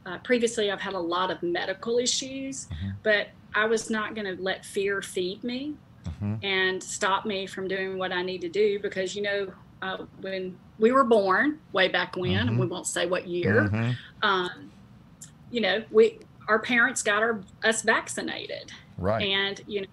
uh, 0.06 0.18
previously, 0.18 0.70
I've 0.70 0.80
had 0.80 0.94
a 0.94 1.00
lot 1.00 1.30
of 1.30 1.42
medical 1.42 1.98
issues, 1.98 2.66
Mhm. 2.72 2.98
but 3.02 3.28
I 3.54 3.66
was 3.66 3.90
not 3.90 4.14
going 4.14 4.36
to 4.36 4.42
let 4.42 4.64
fear 4.64 5.02
feed 5.02 5.44
me 5.44 5.76
hmm 6.20 6.36
and 6.42 6.82
stop 6.82 7.26
me 7.26 7.46
from 7.46 7.68
doing 7.68 7.98
what 7.98 8.12
I 8.12 8.22
need 8.22 8.40
to 8.42 8.48
do 8.48 8.78
because, 8.80 9.14
you 9.14 9.22
know, 9.22 9.52
uh, 9.82 10.06
when 10.20 10.58
we 10.78 10.92
were 10.92 11.04
born 11.04 11.60
way 11.72 11.88
back 11.88 12.16
when, 12.16 12.46
Mhm. 12.46 12.48
and 12.48 12.58
we 12.58 12.66
won't 12.66 12.86
say 12.86 13.06
what 13.06 13.26
year, 13.28 13.68
hmm 13.68 13.92
um, 14.22 14.72
you 15.50 15.60
know, 15.60 15.84
we 15.90 16.20
our 16.48 16.60
parents 16.60 17.02
got 17.02 17.22
our, 17.22 17.44
us 17.64 17.82
vaccinated, 17.82 18.70
Right. 18.96 19.22
and 19.28 19.60
you 19.66 19.82
know, 19.82 19.86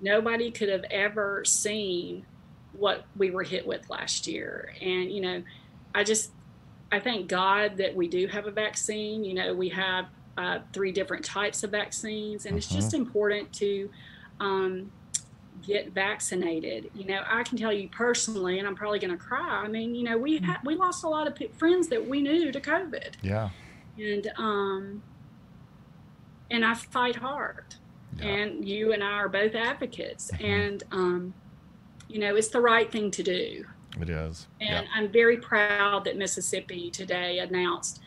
nobody 0.00 0.50
could 0.50 0.68
have 0.68 0.84
ever 0.90 1.44
seen 1.44 2.26
what 2.72 3.04
we 3.16 3.30
were 3.30 3.42
hit 3.42 3.66
with 3.66 3.88
last 3.90 4.26
year. 4.26 4.72
And 4.80 5.10
you 5.12 5.20
know, 5.20 5.42
I 5.94 6.04
just 6.04 6.30
I 6.90 7.00
thank 7.00 7.28
God 7.28 7.76
that 7.78 7.94
we 7.94 8.08
do 8.08 8.26
have 8.26 8.46
a 8.46 8.50
vaccine. 8.50 9.24
You 9.24 9.34
know, 9.34 9.54
we 9.54 9.68
have 9.70 10.06
uh, 10.36 10.58
three 10.72 10.92
different 10.92 11.24
types 11.24 11.62
of 11.62 11.70
vaccines, 11.70 12.46
and 12.46 12.56
it's 12.56 12.68
just 12.68 12.94
important 12.94 13.52
to 13.54 13.90
um, 14.40 14.90
get 15.62 15.92
vaccinated. 15.92 16.90
You 16.94 17.04
know, 17.06 17.22
I 17.26 17.42
can 17.44 17.56
tell 17.58 17.72
you 17.72 17.88
personally, 17.88 18.58
and 18.58 18.66
I'm 18.66 18.74
probably 18.74 18.98
going 18.98 19.10
to 19.16 19.22
cry. 19.22 19.62
I 19.64 19.68
mean, 19.68 19.94
you 19.94 20.04
know, 20.04 20.16
we 20.18 20.38
ha- 20.38 20.60
we 20.64 20.74
lost 20.74 21.04
a 21.04 21.08
lot 21.08 21.26
of 21.26 21.34
p- 21.34 21.48
friends 21.58 21.88
that 21.88 22.06
we 22.08 22.20
knew 22.22 22.50
to 22.52 22.60
COVID 22.60 23.12
yeah. 23.22 23.50
and 23.98 24.30
um 24.38 25.02
and 26.50 26.64
I 26.64 26.74
fight 26.74 27.16
hard. 27.16 27.64
Yeah. 28.18 28.26
And 28.28 28.68
you 28.68 28.92
and 28.92 29.02
I 29.02 29.12
are 29.12 29.28
both 29.28 29.54
advocates 29.54 30.30
Mhm. 30.32 30.44
and 30.44 30.82
um 30.92 31.34
you 32.12 32.18
know, 32.18 32.36
it's 32.36 32.48
the 32.48 32.60
right 32.60 32.90
thing 32.90 33.10
to 33.12 33.22
do. 33.22 33.64
It 34.00 34.08
is. 34.08 34.46
And 34.60 34.86
I'm 34.94 35.10
very 35.10 35.36
proud 35.36 36.04
that 36.04 36.16
Mississippi 36.16 36.90
today 36.90 37.38
announced 37.38 38.00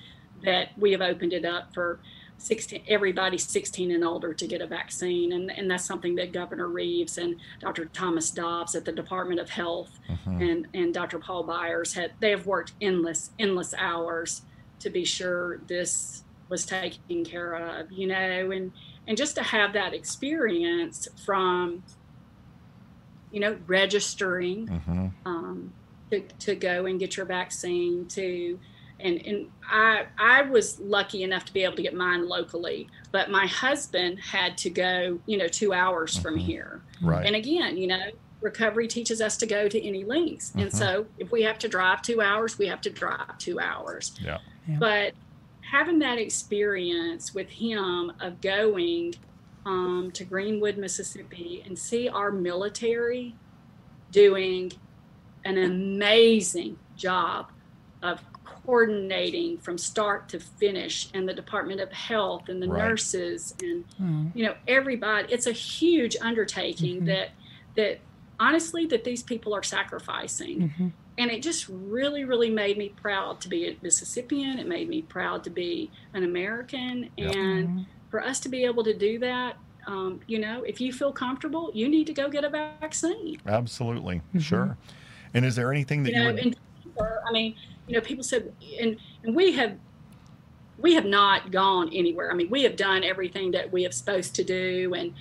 that 0.43 0.69
we 0.77 0.91
have 0.91 1.01
opened 1.01 1.33
it 1.33 1.45
up 1.45 1.73
for 1.73 1.99
16 2.37 2.83
everybody 2.89 3.37
16 3.37 3.91
and 3.91 4.03
older 4.03 4.33
to 4.33 4.45
get 4.45 4.59
a 4.59 4.67
vaccine 4.67 5.31
and 5.31 5.49
and 5.49 5.71
that's 5.71 5.85
something 5.85 6.15
that 6.15 6.33
Governor 6.33 6.67
Reeves 6.67 7.17
and 7.17 7.37
Dr. 7.61 7.85
Thomas 7.85 8.29
Dobbs 8.29 8.75
at 8.75 8.83
the 8.83 8.91
Department 8.91 9.39
of 9.39 9.49
Health 9.49 9.97
yeah. 10.09 10.15
hmm 10.17 10.41
and 10.41 10.67
and 10.73 10.93
Dr. 10.93 11.17
Paul 11.17 11.43
Byers 11.43 11.93
had 11.93 12.11
they 12.19 12.31
have 12.31 12.45
worked 12.45 12.73
endless 12.81 13.31
endless 13.39 13.73
hours 13.77 14.41
to 14.79 14.89
be 14.89 15.05
sure 15.05 15.59
this 15.67 16.25
was 16.49 16.65
taken 16.65 17.23
care 17.25 17.53
of, 17.53 17.91
you 17.91 18.07
know, 18.07 18.51
and 18.51 18.71
and 19.07 19.17
just 19.17 19.35
to 19.35 19.43
have 19.43 19.73
that 19.73 19.93
experience 19.93 21.07
from 21.25 21.83
you 23.35 23.41
know 23.41 23.57
registering 23.67 24.65
hmm 24.67 25.07
um, 25.25 25.73
to, 26.09 26.21
to 26.39 26.55
go 26.55 26.85
and 26.85 26.99
get 26.99 27.17
your 27.17 27.25
vaccine 27.25 28.07
to 28.07 28.57
and 29.01 29.21
and 29.27 29.47
I 29.69 30.05
I 30.17 30.43
was 30.43 30.79
lucky 30.79 31.23
enough 31.23 31.43
to 31.45 31.53
be 31.53 31.63
able 31.65 31.75
to 31.75 31.81
get 31.81 31.93
mine 31.93 32.29
locally, 32.29 32.87
but 33.11 33.29
my 33.29 33.45
husband 33.45 34.19
had 34.21 34.57
to 34.59 34.69
go, 34.69 35.19
you 35.25 35.37
know, 35.37 35.49
two 35.49 35.73
hours 35.73 36.15
from 36.15 36.35
Mhm. 36.37 36.45
here. 36.45 36.81
Right. 37.01 37.25
And 37.25 37.35
again, 37.35 37.75
you 37.75 37.87
know, 37.87 38.05
recovery 38.41 38.87
teaches 38.87 39.19
us 39.19 39.35
to 39.37 39.45
go 39.45 39.67
to 39.67 39.85
any 39.85 40.05
lengths. 40.05 40.53
And 40.55 40.69
Mhm. 40.69 40.71
so 40.71 41.07
if 41.17 41.29
we 41.29 41.41
have 41.41 41.59
to 41.59 41.67
drive 41.67 42.03
two 42.03 42.21
hours, 42.21 42.57
we 42.57 42.67
have 42.67 42.79
to 42.81 42.89
drive 42.89 43.37
two 43.37 43.59
hours. 43.59 44.13
Yeah. 44.23 44.37
Yeah. 44.65 44.77
But 44.79 45.13
having 45.71 45.99
that 45.99 46.17
experience 46.17 47.33
with 47.33 47.49
him 47.49 48.13
of 48.21 48.39
going 48.39 49.13
um, 49.65 50.11
to 50.13 50.23
Greenwood, 50.23 50.77
Mississippi, 50.77 51.63
and 51.65 51.77
see 51.77 52.07
our 52.07 52.31
military 52.31 53.35
doing 54.11 54.71
an 55.43 55.57
amazing 55.57 56.77
job 56.95 57.51
of 58.03 58.21
coordinating 58.43 59.57
from 59.57 59.77
start 59.77 60.29
to 60.29 60.39
finish 60.39 61.09
and 61.13 61.27
the 61.27 61.33
department 61.33 61.79
of 61.79 61.91
health 61.91 62.49
and 62.49 62.61
the 62.61 62.67
Right. 62.67 62.83
nurses 62.89 63.55
and 63.61 63.83
Mm. 63.99 64.31
you 64.35 64.45
know 64.45 64.55
everybody 64.67 65.31
it's 65.31 65.45
a 65.47 65.51
huge 65.51 66.15
undertaking 66.21 67.01
Mhm. 67.01 67.05
that 67.07 67.29
that 67.75 67.99
honestly 68.39 68.85
that 68.87 69.03
these 69.03 69.21
people 69.23 69.53
are 69.53 69.63
sacrificing 69.63 70.73
Mhm. 70.77 70.91
and 71.17 71.31
it 71.31 71.41
just 71.43 71.67
really 71.69 72.23
really 72.23 72.49
made 72.49 72.77
me 72.77 72.89
proud 72.89 73.39
to 73.41 73.49
be 73.49 73.65
a 73.67 73.75
mississippian 73.81 74.57
it 74.59 74.67
made 74.67 74.89
me 74.89 75.01
proud 75.03 75.43
to 75.43 75.49
be 75.49 75.89
an 76.13 76.23
american 76.23 77.09
Yeah. 77.17 77.31
and 77.31 77.67
Mhm. 77.69 77.85
For 78.15 78.23
us 78.23 78.39
to 78.39 78.47
be 78.47 78.63
able 78.63 78.81
to 78.81 78.93
do 78.93 79.19
that 79.19 79.57
um, 79.87 80.21
you 80.25 80.39
know 80.39 80.63
if 80.63 80.79
you 80.79 80.93
feel 80.93 81.11
comfortable 81.11 81.69
you 81.73 81.89
need 81.89 82.07
to 82.07 82.13
go 82.13 82.29
get 82.29 82.45
a 82.45 82.49
vaccine 82.49 83.37
Absolutely. 83.45 84.21
Mhm. 84.33 84.41
Sure. 84.41 84.77
And 85.33 85.43
is 85.43 85.57
there 85.57 85.69
anything 85.69 86.03
that 86.03 86.11
you 86.13 86.17
you, 86.17 86.23
know 86.23 86.33
would? 86.33 86.39
and 86.45 86.55
i 87.27 87.31
mean 87.33 87.55
you 87.87 87.93
know 87.95 87.99
people 87.99 88.23
said 88.23 88.53
and 88.79 88.95
and 89.23 89.35
we 89.35 89.51
have 89.51 89.77
we 90.77 90.93
have 90.93 91.05
not 91.05 91.51
gone 91.51 91.89
anywhere. 91.93 92.29
I 92.31 92.35
mean, 92.35 92.49
we 92.49 92.63
have 92.63 92.75
done 92.75 93.01
everything 93.03 93.51
that 93.51 93.71
we 93.71 93.83
have 93.83 93.93
supposed 93.93 94.35
to 94.35 94.43
do 94.43 94.93
and 94.93 95.13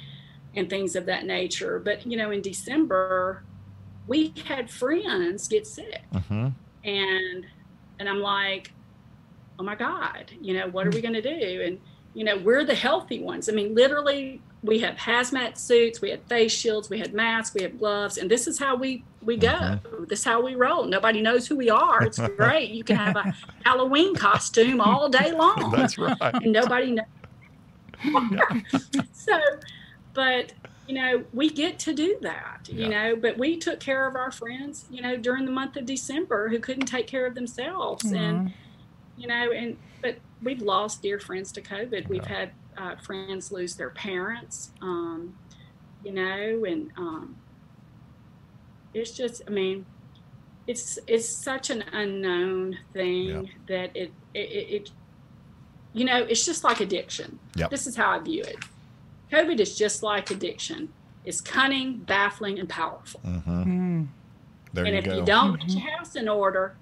and 0.56 0.68
things 0.68 0.96
of 0.96 1.06
that 1.06 1.24
nature. 1.26 1.78
But 1.78 2.04
you 2.06 2.16
know, 2.16 2.30
in 2.32 2.42
December, 2.42 3.44
we 4.08 4.32
had 4.46 4.68
friends 4.70 5.46
get 5.48 5.66
sick, 5.66 6.02
Mm-hmm. 6.12 6.48
and 6.84 7.46
and 8.00 8.08
I'm 8.08 8.20
like, 8.20 8.72
oh 9.60 9.62
my 9.62 9.76
God, 9.76 10.32
you 10.40 10.54
know, 10.54 10.66
what 10.68 10.86
are 10.88 10.90
we 10.90 11.00
going 11.00 11.14
to 11.14 11.22
do? 11.22 11.62
And 11.62 11.78
you 12.14 12.24
know, 12.24 12.38
we're 12.38 12.64
the 12.64 12.74
healthy 12.74 13.20
ones. 13.20 13.48
I 13.48 13.52
mean, 13.52 13.74
literally, 13.74 14.40
we 14.62 14.78
have 14.78 14.96
hazmat 14.96 15.58
suits, 15.58 16.00
we 16.00 16.10
had 16.10 16.22
face 16.22 16.52
shields, 16.52 16.88
we 16.88 16.98
had 16.98 17.12
masks, 17.12 17.54
we 17.54 17.62
have 17.62 17.78
gloves, 17.78 18.16
and 18.16 18.30
this 18.30 18.46
is 18.46 18.58
how 18.58 18.76
we 18.76 19.04
we 19.20 19.36
go. 19.36 19.48
Mm-hmm. 19.48 20.04
This 20.04 20.20
is 20.20 20.24
how 20.24 20.42
we 20.42 20.54
roll. 20.54 20.84
Nobody 20.84 21.20
knows 21.20 21.46
who 21.46 21.56
we 21.56 21.70
are. 21.70 22.02
It's 22.02 22.18
great. 22.36 22.70
You 22.70 22.84
can 22.84 22.96
have 22.96 23.16
a 23.16 23.34
Halloween 23.64 24.14
costume 24.14 24.80
all 24.80 25.08
day 25.08 25.32
long 25.36 25.72
That's 25.74 25.98
right. 25.98 26.16
and 26.20 26.52
nobody 26.52 26.92
knows. 26.92 27.06
so, 29.12 29.38
but 30.12 30.52
you 30.86 30.94
know, 30.94 31.24
we 31.32 31.48
get 31.48 31.78
to 31.78 31.94
do 31.94 32.18
that, 32.20 32.68
you 32.70 32.88
know, 32.88 33.16
but 33.16 33.38
we 33.38 33.56
took 33.56 33.80
care 33.80 34.06
of 34.06 34.16
our 34.16 34.30
friends, 34.30 34.84
you 34.90 35.00
know, 35.00 35.16
during 35.16 35.46
the 35.46 35.50
month 35.50 35.76
of 35.76 35.86
December 35.86 36.50
who 36.50 36.58
couldn't 36.58 36.84
take 36.84 37.06
care 37.06 37.24
of 37.24 37.34
themselves. 37.34 38.04
And, 38.04 38.48
mm-hmm. 38.48 39.20
you 39.20 39.26
know, 39.26 39.50
and, 39.50 39.78
but 40.02 40.18
we've 40.44 40.62
lost 40.62 41.02
dear 41.02 41.18
friends 41.18 41.50
to 41.52 41.60
COVID. 41.62 42.08
We've 42.08 42.24
had 42.24 42.50
uh, 42.76 42.96
friends 42.96 43.50
lose 43.50 43.74
their 43.76 43.90
parents, 43.90 44.70
um, 44.82 45.36
you 46.04 46.12
know, 46.12 46.64
and 46.64 46.90
um, 46.96 47.36
it's 48.92 49.12
just, 49.12 49.42
I 49.46 49.50
mean, 49.50 49.86
it's 50.66 50.98
it's 51.06 51.28
such 51.28 51.68
an 51.70 51.84
unknown 51.92 52.78
thing 52.92 53.28
Yeah. 53.28 53.42
that 53.66 53.96
it, 53.96 54.12
it 54.32 54.38
it 54.50 54.70
it 54.76 54.90
you 55.92 56.06
know 56.06 56.22
it's 56.22 56.46
just 56.46 56.64
like 56.64 56.80
addiction. 56.80 57.38
Yep. 57.56 57.70
This 57.70 57.86
is 57.86 57.96
how 57.96 58.10
I 58.10 58.18
view 58.18 58.42
it. 58.42 58.56
COVID 59.30 59.60
is 59.60 59.76
just 59.76 60.02
like 60.02 60.30
addiction. 60.30 60.90
It's 61.26 61.40
cunning, 61.40 61.98
baffling, 61.98 62.58
and 62.58 62.68
powerful. 62.68 63.20
Mm-hmm. 63.26 63.62
Mm. 64.02 64.08
There 64.72 64.84
and 64.86 64.94
you 64.94 64.98
if 64.98 65.04
go. 65.04 65.16
you 65.16 65.24
don't 65.24 65.60
get 65.60 65.70
your 65.70 65.90
house 65.90 66.16
in 66.16 66.28
order, 66.28 66.76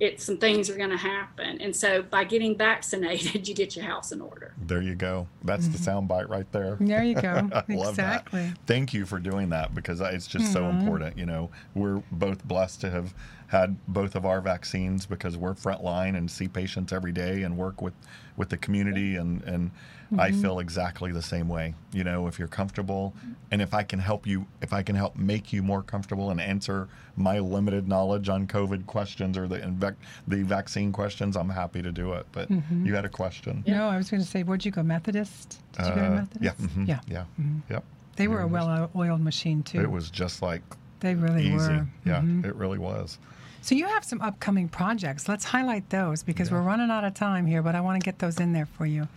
it 0.00 0.20
some 0.20 0.36
things 0.38 0.68
are 0.68 0.76
going 0.76 0.90
to 0.90 0.96
happen. 0.96 1.60
And 1.60 1.74
so 1.74 2.02
by 2.02 2.24
getting 2.24 2.56
vaccinated, 2.56 3.46
you 3.48 3.54
get 3.54 3.76
your 3.76 3.84
house 3.84 4.12
in 4.12 4.20
order. 4.20 4.52
There 4.66 4.82
you 4.82 4.94
go. 4.94 5.28
That's 5.44 5.68
the 5.68 5.78
sound 5.78 6.08
bite 6.08 6.28
right 6.28 6.50
there. 6.52 6.76
There 6.80 7.04
you 7.04 7.14
go. 7.14 7.48
I 7.52 7.64
love 7.72 7.90
exactly. 7.90 8.46
that. 8.48 8.58
Thank 8.66 8.92
you 8.92 9.06
for 9.06 9.18
doing 9.18 9.50
that 9.50 9.74
because 9.74 10.00
it's 10.00 10.26
just 10.26 10.52
so 10.52 10.62
Mhm. 10.64 10.80
important. 10.80 11.18
You 11.18 11.26
know, 11.26 11.50
we're 11.74 12.02
both 12.10 12.44
blessed 12.44 12.80
to 12.82 12.90
have 12.90 13.14
had 13.48 13.76
both 13.86 14.16
of 14.16 14.24
our 14.26 14.40
vaccines 14.40 15.06
because 15.06 15.36
we're 15.36 15.54
frontline 15.54 16.16
and 16.16 16.28
see 16.30 16.48
patients 16.48 16.92
every 16.92 17.12
day 17.12 17.42
and 17.42 17.56
work 17.56 17.80
with 17.80 17.94
with 18.36 18.48
the 18.48 18.56
community 18.56 19.14
and 19.14 19.42
and 19.44 19.70
I 20.18 20.30
feel 20.32 20.58
exactly 20.58 21.12
the 21.12 21.22
same 21.22 21.48
way. 21.48 21.74
You 21.92 22.04
know, 22.04 22.26
if 22.26 22.38
you're 22.38 22.48
comfortable 22.48 23.14
and 23.50 23.60
if 23.62 23.74
I 23.74 23.82
can 23.82 23.98
help 23.98 24.26
you, 24.26 24.46
if 24.62 24.72
I 24.72 24.82
can 24.82 24.96
help 24.96 25.16
make 25.16 25.52
you 25.52 25.62
more 25.62 25.82
comfortable 25.82 26.30
and 26.30 26.40
answer 26.40 26.88
my 27.16 27.38
limited 27.38 27.86
knowledge 27.88 28.28
on 28.28 28.46
COVID 28.46 28.86
questions 28.86 29.36
or 29.38 29.46
the 29.48 29.58
invac- 29.58 29.96
the 30.28 30.42
vaccine 30.42 30.92
questions, 30.92 31.36
I'm 31.36 31.48
happy 31.50 31.82
to 31.82 31.92
do 31.92 32.12
it. 32.14 32.26
But 32.32 32.50
you 32.50 32.94
had 32.94 33.04
a 33.04 33.08
question. 33.08 33.62
No, 33.66 33.88
I 33.88 33.96
was 33.96 34.10
going 34.10 34.22
to 34.22 34.28
say, 34.28 34.42
where'd 34.42 34.64
you 34.64 34.70
go? 34.72 34.82
Methodist? 34.82 35.60
Did 35.72 35.86
you 35.86 35.94
go 35.94 36.00
to 36.00 36.06
Uh, 36.06 36.10
Methodist? 36.10 36.42
yeah, 36.60 36.66
mhm, 36.66 36.88
Yeah. 36.88 37.00
yeah, 37.08 37.24
Mhm. 37.40 37.60
yep. 37.70 37.84
They 38.16 38.28
were 38.28 38.40
a 38.40 38.46
well-oiled 38.46 39.20
machine 39.20 39.62
too. 39.62 39.80
It 39.80 39.90
was 39.90 40.10
just 40.10 40.40
like 40.42 40.62
They 41.00 41.14
really 41.14 41.42
easy. 41.46 41.56
were. 41.56 41.86
Yeah, 42.04 42.20
Mhm. 42.20 42.44
it 42.44 42.54
really 42.54 42.78
was. 42.78 43.18
So 43.60 43.74
you 43.74 43.86
have 43.86 44.04
some 44.04 44.20
upcoming 44.20 44.68
projects. 44.68 45.26
Let's 45.28 45.44
highlight 45.46 45.88
those 45.88 46.22
because 46.22 46.50
we're 46.50 46.60
running 46.60 46.90
out 46.90 47.02
of 47.04 47.14
time 47.14 47.46
here, 47.46 47.62
but 47.62 47.74
I 47.74 47.80
want 47.80 47.98
to 48.00 48.04
get 48.04 48.18
those 48.18 48.38
in 48.38 48.52
there 48.52 48.66
for 48.66 48.84
you. 48.86 49.08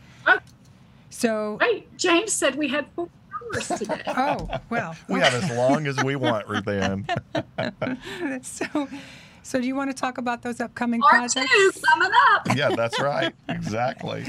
So, 1.10 1.58
Wait, 1.62 1.96
James 1.98 2.34
said 2.34 2.56
we 2.56 2.68
had 2.68 2.86
four 2.96 3.10
hours 3.54 3.68
today. 3.68 4.02
oh 4.08 4.50
well, 4.70 4.96
We 5.10 5.20
have 5.20 5.34
as 5.34 5.50
long 5.56 5.88
as 5.88 5.98
we 6.04 6.16
want, 6.16 6.48
Ruth 6.48 6.68
Ann. 6.68 7.08
so, 8.44 8.88
so 9.44 9.62
do 9.62 9.66
you 9.68 9.76
want 9.76 9.90
to 9.90 9.96
talk 10.00 10.18
about 10.18 10.42
those 10.42 10.60
upcoming 10.60 11.00
Part 11.02 11.14
projects? 11.32 11.52
two 11.52 11.72
coming 11.94 12.12
up. 12.34 12.56
yeah, 12.56 12.70
that's 12.76 13.00
right. 13.00 13.34
Exactly. 13.50 14.26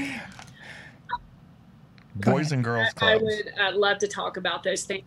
Go 2.21 2.31
Boys 2.31 2.47
ahead. 2.47 2.53
and 2.53 2.63
girls 2.63 2.87
I 2.89 2.91
clubs. 3.17 3.23
would 3.23 3.53
uh, 3.59 3.71
love 3.77 3.97
to 3.99 4.07
talk 4.07 4.37
about 4.37 4.63
those 4.63 4.83
things. 4.83 5.03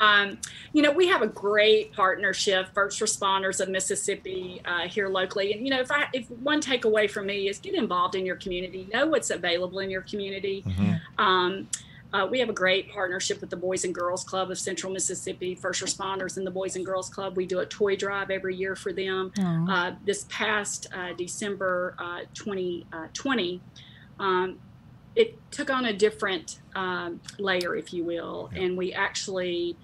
Um, 0.00 0.38
you 0.72 0.82
know, 0.82 0.92
we 0.92 1.08
have 1.08 1.22
a 1.22 1.26
great 1.26 1.92
partnership, 1.92 2.68
First 2.74 3.00
Responders 3.00 3.60
of 3.60 3.68
Mississippi 3.68 4.60
uh, 4.64 4.88
here 4.88 5.08
locally. 5.08 5.52
And 5.52 5.64
you 5.64 5.70
know, 5.70 5.80
if 5.80 5.90
I 5.90 6.06
if 6.12 6.30
one 6.30 6.60
takeaway 6.60 7.10
from 7.10 7.26
me 7.26 7.48
is 7.48 7.58
get 7.58 7.74
involved 7.74 8.14
in 8.14 8.24
your 8.24 8.36
community, 8.36 8.88
know 8.92 9.06
what's 9.06 9.30
available 9.30 9.80
in 9.80 9.90
your 9.90 10.02
community. 10.02 10.62
Mhm. 10.66 11.00
Um, 11.18 11.68
uh, 12.12 12.26
we 12.30 12.38
have 12.38 12.48
a 12.48 12.54
great 12.54 12.90
partnership 12.90 13.40
with 13.40 13.50
the 13.50 13.56
Boys 13.56 13.84
and 13.84 13.94
Girls 13.94 14.24
Club 14.24 14.50
of 14.50 14.58
Central 14.58 14.90
Mississippi, 14.90 15.54
First 15.54 15.82
Responders, 15.82 16.38
and 16.38 16.46
the 16.46 16.50
Boys 16.50 16.74
and 16.74 16.86
Girls 16.86 17.10
Club. 17.10 17.36
We 17.36 17.44
do 17.44 17.58
a 17.58 17.66
toy 17.66 17.96
drive 17.96 18.30
every 18.30 18.56
year 18.56 18.74
for 18.74 18.94
them. 18.94 19.30
Aw. 19.38 19.70
Uh, 19.70 19.94
this 20.06 20.24
past 20.30 20.86
uh, 20.94 21.12
December 21.18 21.94
uh, 21.98 22.20
2020, 22.32 23.60
um, 24.18 24.58
it 25.16 25.38
took 25.50 25.68
on 25.68 25.84
a 25.84 25.92
different 25.92 26.60
um, 26.74 27.20
layer, 27.38 27.76
if 27.76 27.92
you 27.92 28.04
will, 28.04 28.50
and 28.54 28.76
we 28.78 28.92
actually. 28.92 29.76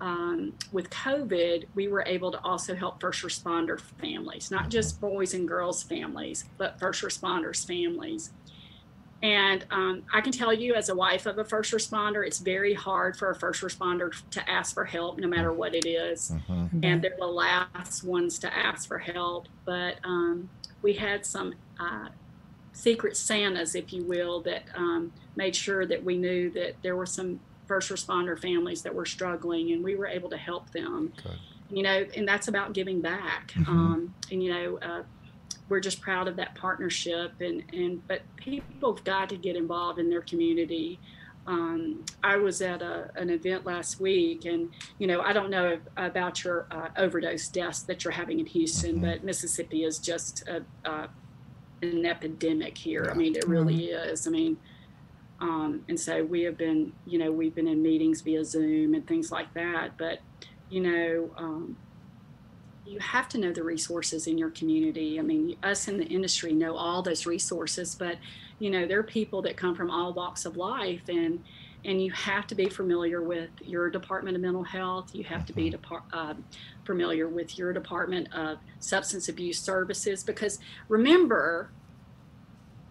Um, 0.00 0.52
with 0.72 0.90
COVID, 0.90 1.64
we 1.74 1.88
were 1.88 2.04
able 2.06 2.30
to 2.30 2.40
also 2.44 2.74
help 2.74 3.00
first 3.00 3.22
responder 3.22 3.80
families, 3.80 4.50
not 4.50 4.68
just 4.68 5.00
boys 5.00 5.32
and 5.34 5.48
girls 5.48 5.82
families, 5.82 6.44
but 6.58 6.78
first 6.78 7.02
responders 7.02 7.66
families. 7.66 8.32
And 9.22 9.64
um, 9.70 10.02
I 10.12 10.20
can 10.20 10.32
tell 10.32 10.52
you, 10.52 10.74
as 10.74 10.90
a 10.90 10.94
wife 10.94 11.24
of 11.24 11.38
a 11.38 11.44
first 11.44 11.72
responder, 11.72 12.26
it's 12.26 12.38
very 12.38 12.74
hard 12.74 13.16
for 13.16 13.30
a 13.30 13.34
first 13.34 13.62
responder 13.62 14.12
to 14.30 14.50
ask 14.50 14.74
for 14.74 14.84
help, 14.84 15.18
no 15.18 15.26
matter 15.26 15.52
what 15.52 15.74
it 15.74 15.86
is 15.86 16.32
Mhm. 16.48 16.84
and 16.84 17.02
they're 17.02 17.16
the 17.18 17.26
last 17.26 18.04
ones 18.04 18.38
to 18.40 18.54
ask 18.54 18.86
for 18.86 18.98
help. 18.98 19.48
But 19.64 19.96
um, 20.04 20.50
we 20.82 20.92
had 20.92 21.24
some 21.24 21.54
uh, 21.80 22.08
secret 22.74 23.16
Santas, 23.16 23.74
if 23.74 23.90
you 23.92 24.04
will, 24.04 24.42
that 24.42 24.64
um, 24.74 25.12
made 25.34 25.56
sure 25.56 25.86
that 25.86 26.04
we 26.04 26.18
knew 26.18 26.50
that 26.50 26.76
there 26.82 26.94
were 26.96 27.06
some 27.06 27.40
first 27.66 27.90
responder 27.90 28.38
families 28.38 28.82
that 28.82 28.94
were 28.94 29.06
struggling, 29.06 29.72
and 29.72 29.82
we 29.82 29.94
were 29.96 30.06
able 30.06 30.30
to 30.30 30.36
help 30.36 30.70
them. 30.70 31.12
Good. 31.22 31.38
You 31.70 31.82
know, 31.82 32.04
and 32.16 32.26
that's 32.28 32.48
about 32.48 32.72
giving 32.74 33.00
back. 33.00 33.52
Mhm. 33.56 33.68
Um, 33.68 34.14
and 34.30 34.42
you 34.42 34.52
know, 34.52 34.78
uh, 34.78 35.02
we're 35.68 35.80
just 35.80 36.00
proud 36.00 36.28
of 36.28 36.36
that 36.36 36.54
partnership. 36.54 37.32
And 37.40 37.64
and 37.72 38.06
but 38.06 38.22
people 38.36 38.94
have 38.94 39.04
got 39.04 39.28
to 39.30 39.36
get 39.36 39.56
involved 39.56 39.98
in 39.98 40.08
their 40.08 40.20
community. 40.22 41.00
Um, 41.48 42.04
I 42.24 42.36
was 42.38 42.60
at 42.60 42.82
a, 42.82 43.10
an 43.14 43.30
event 43.30 43.64
last 43.66 44.00
week, 44.00 44.44
and 44.46 44.70
you 44.98 45.06
know, 45.06 45.20
I 45.20 45.32
don't 45.32 45.50
know 45.50 45.66
if, 45.68 45.80
about 45.96 46.42
your 46.44 46.66
uh, 46.72 46.88
overdose 46.96 47.48
deaths 47.48 47.82
that 47.82 48.02
you're 48.04 48.12
having 48.12 48.40
in 48.40 48.46
Houston, 48.46 48.96
Mhm. 48.98 49.00
but 49.02 49.24
Mississippi 49.24 49.84
is 49.84 49.98
just 49.98 50.46
a, 50.48 50.64
a, 50.84 51.08
an 51.82 52.04
epidemic 52.04 52.76
here. 52.78 53.04
Yeah. 53.04 53.10
I 53.12 53.14
mean, 53.14 53.36
it 53.36 53.46
really 53.46 53.86
is. 53.90 54.26
I 54.26 54.30
mean, 54.30 54.56
um, 55.40 55.84
and 55.88 55.98
so 55.98 56.24
we 56.24 56.42
have 56.42 56.56
been, 56.56 56.92
you 57.06 57.18
know, 57.18 57.30
we've 57.30 57.54
been 57.54 57.68
in 57.68 57.82
meetings 57.82 58.20
via 58.22 58.44
Zoom 58.44 58.94
and 58.94 59.06
things 59.06 59.30
like 59.30 59.52
that. 59.54 59.98
But, 59.98 60.20
you 60.70 60.80
know, 60.80 61.30
um, 61.36 61.76
you 62.86 62.98
have 63.00 63.28
to 63.30 63.38
know 63.38 63.52
the 63.52 63.62
resources 63.62 64.26
in 64.26 64.38
your 64.38 64.50
community. 64.50 65.18
I 65.18 65.22
mean, 65.22 65.56
us 65.62 65.88
in 65.88 65.98
the 65.98 66.06
industry 66.06 66.52
know 66.52 66.76
all 66.76 67.02
those 67.02 67.26
resources, 67.26 67.94
but 67.94 68.16
you 68.58 68.70
know, 68.70 68.86
there 68.86 68.98
are 68.98 69.02
people 69.02 69.42
that 69.42 69.56
come 69.56 69.74
from 69.74 69.90
all 69.90 70.14
walks 70.14 70.46
of 70.46 70.56
life, 70.56 71.02
and 71.08 71.42
and 71.84 72.02
you 72.02 72.10
have 72.12 72.46
to 72.46 72.54
be 72.54 72.68
familiar 72.68 73.22
with 73.22 73.50
your 73.62 73.90
Department 73.90 74.34
of 74.34 74.42
Mental 74.42 74.62
Health. 74.62 75.14
You 75.14 75.24
have 75.24 75.44
to 75.46 75.52
be 75.52 75.68
depart, 75.68 76.04
uh, 76.12 76.34
familiar 76.84 77.28
with 77.28 77.58
your 77.58 77.72
Department 77.72 78.32
of 78.32 78.58
Substance 78.78 79.28
Abuse 79.28 79.58
Services 79.58 80.24
because 80.24 80.58
remember, 80.88 81.70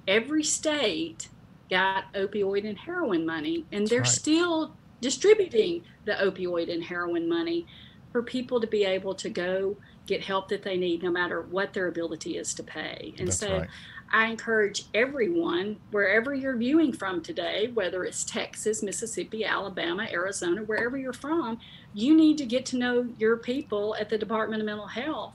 every 0.07 0.43
state 0.43 1.29
got 1.69 2.13
opioid 2.13 2.67
and 2.67 2.77
heroin 2.77 3.25
money, 3.25 3.65
and 3.71 3.87
they're 3.87 3.99
right. 3.99 4.07
still 4.07 4.73
distributing 5.01 5.83
the 6.05 6.13
opioid 6.13 6.71
and 6.71 6.83
heroin 6.83 7.27
money 7.27 7.65
for 8.11 8.23
people 8.23 8.61
to 8.61 8.67
be 8.67 8.85
able 8.85 9.13
to 9.13 9.29
go 9.29 9.75
get 10.05 10.23
help 10.23 10.47
that 10.49 10.63
they 10.63 10.77
need, 10.77 11.03
no 11.03 11.11
matter 11.11 11.41
what 11.41 11.73
their 11.73 11.87
ability 11.87 12.37
is 12.37 12.53
to 12.53 12.63
pay. 12.63 13.13
And 13.17 13.27
That's 13.27 13.37
so 13.37 13.59
right. 13.59 13.69
I 14.11 14.27
encourage 14.27 14.85
everyone, 14.93 15.77
wherever 15.91 16.33
you're 16.33 16.55
viewing 16.55 16.93
from 16.93 17.21
today, 17.21 17.71
whether 17.73 18.05
it's 18.05 18.23
Texas, 18.23 18.83
Mississippi, 18.83 19.43
Alabama, 19.43 20.07
Arizona, 20.11 20.63
wherever 20.63 20.95
you're 20.95 21.11
from, 21.11 21.59
you 21.93 22.15
need 22.15 22.37
to 22.37 22.45
get 22.45 22.65
to 22.67 22.77
know 22.77 23.07
your 23.17 23.37
people 23.37 23.95
at 23.99 24.09
the 24.09 24.17
Department 24.17 24.61
of 24.61 24.67
Mental 24.67 24.87
Health. 24.87 25.33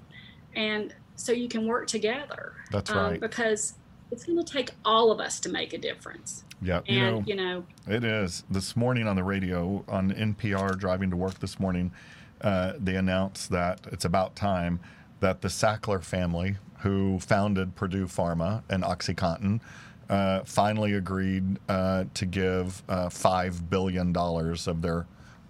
And 0.55 0.95
so 1.17 1.33
you 1.33 1.49
can 1.49 1.67
work 1.67 1.89
together. 1.89 2.55
That's 2.71 2.91
um, 2.91 2.97
right. 2.97 3.21
Because 3.21 3.75
it's 4.11 4.25
going 4.25 4.43
to 4.43 4.53
take 4.53 4.73
all 4.85 5.11
of 5.11 5.21
us 5.21 5.41
to 5.41 5.49
make 5.49 5.73
a 5.73 5.79
difference. 5.79 6.45
Yeah, 6.63 6.81
you 6.87 7.01
know, 7.01 7.17
And, 7.19 7.29
you 7.29 7.35
know, 7.37 7.65
it 7.87 8.05
is. 8.05 8.45
This 8.51 8.77
morning 8.77 9.07
on 9.07 9.17
the 9.17 9.25
radio, 9.25 9.85
on 9.89 10.13
NPR, 10.13 10.79
driving 10.79 11.11
to 11.11 11.17
work 11.17 11.39
this 11.39 11.59
morning, 11.59 11.93
uh, 12.41 12.75
they 12.79 12.97
announced 12.97 13.51
that 13.51 13.81
it's 13.91 14.05
about 14.05 14.37
time 14.37 14.81
that 15.21 15.41
the 15.43 15.49
Sackler 15.49 16.03
family, 16.03 16.57
who 16.81 17.19
founded 17.21 17.77
Purdue 17.77 18.07
Pharma 18.07 18.63
and 18.69 18.83
OxyContin, 18.83 19.61
uh, 20.09 20.41
finally 20.45 20.95
agreed 20.95 21.59
uh, 21.69 22.05
to 22.15 22.27
give 22.27 22.83
uh, 22.89 23.09
$5 23.09 23.71
billion 23.71 24.15
of 24.17 24.83
their 24.83 25.07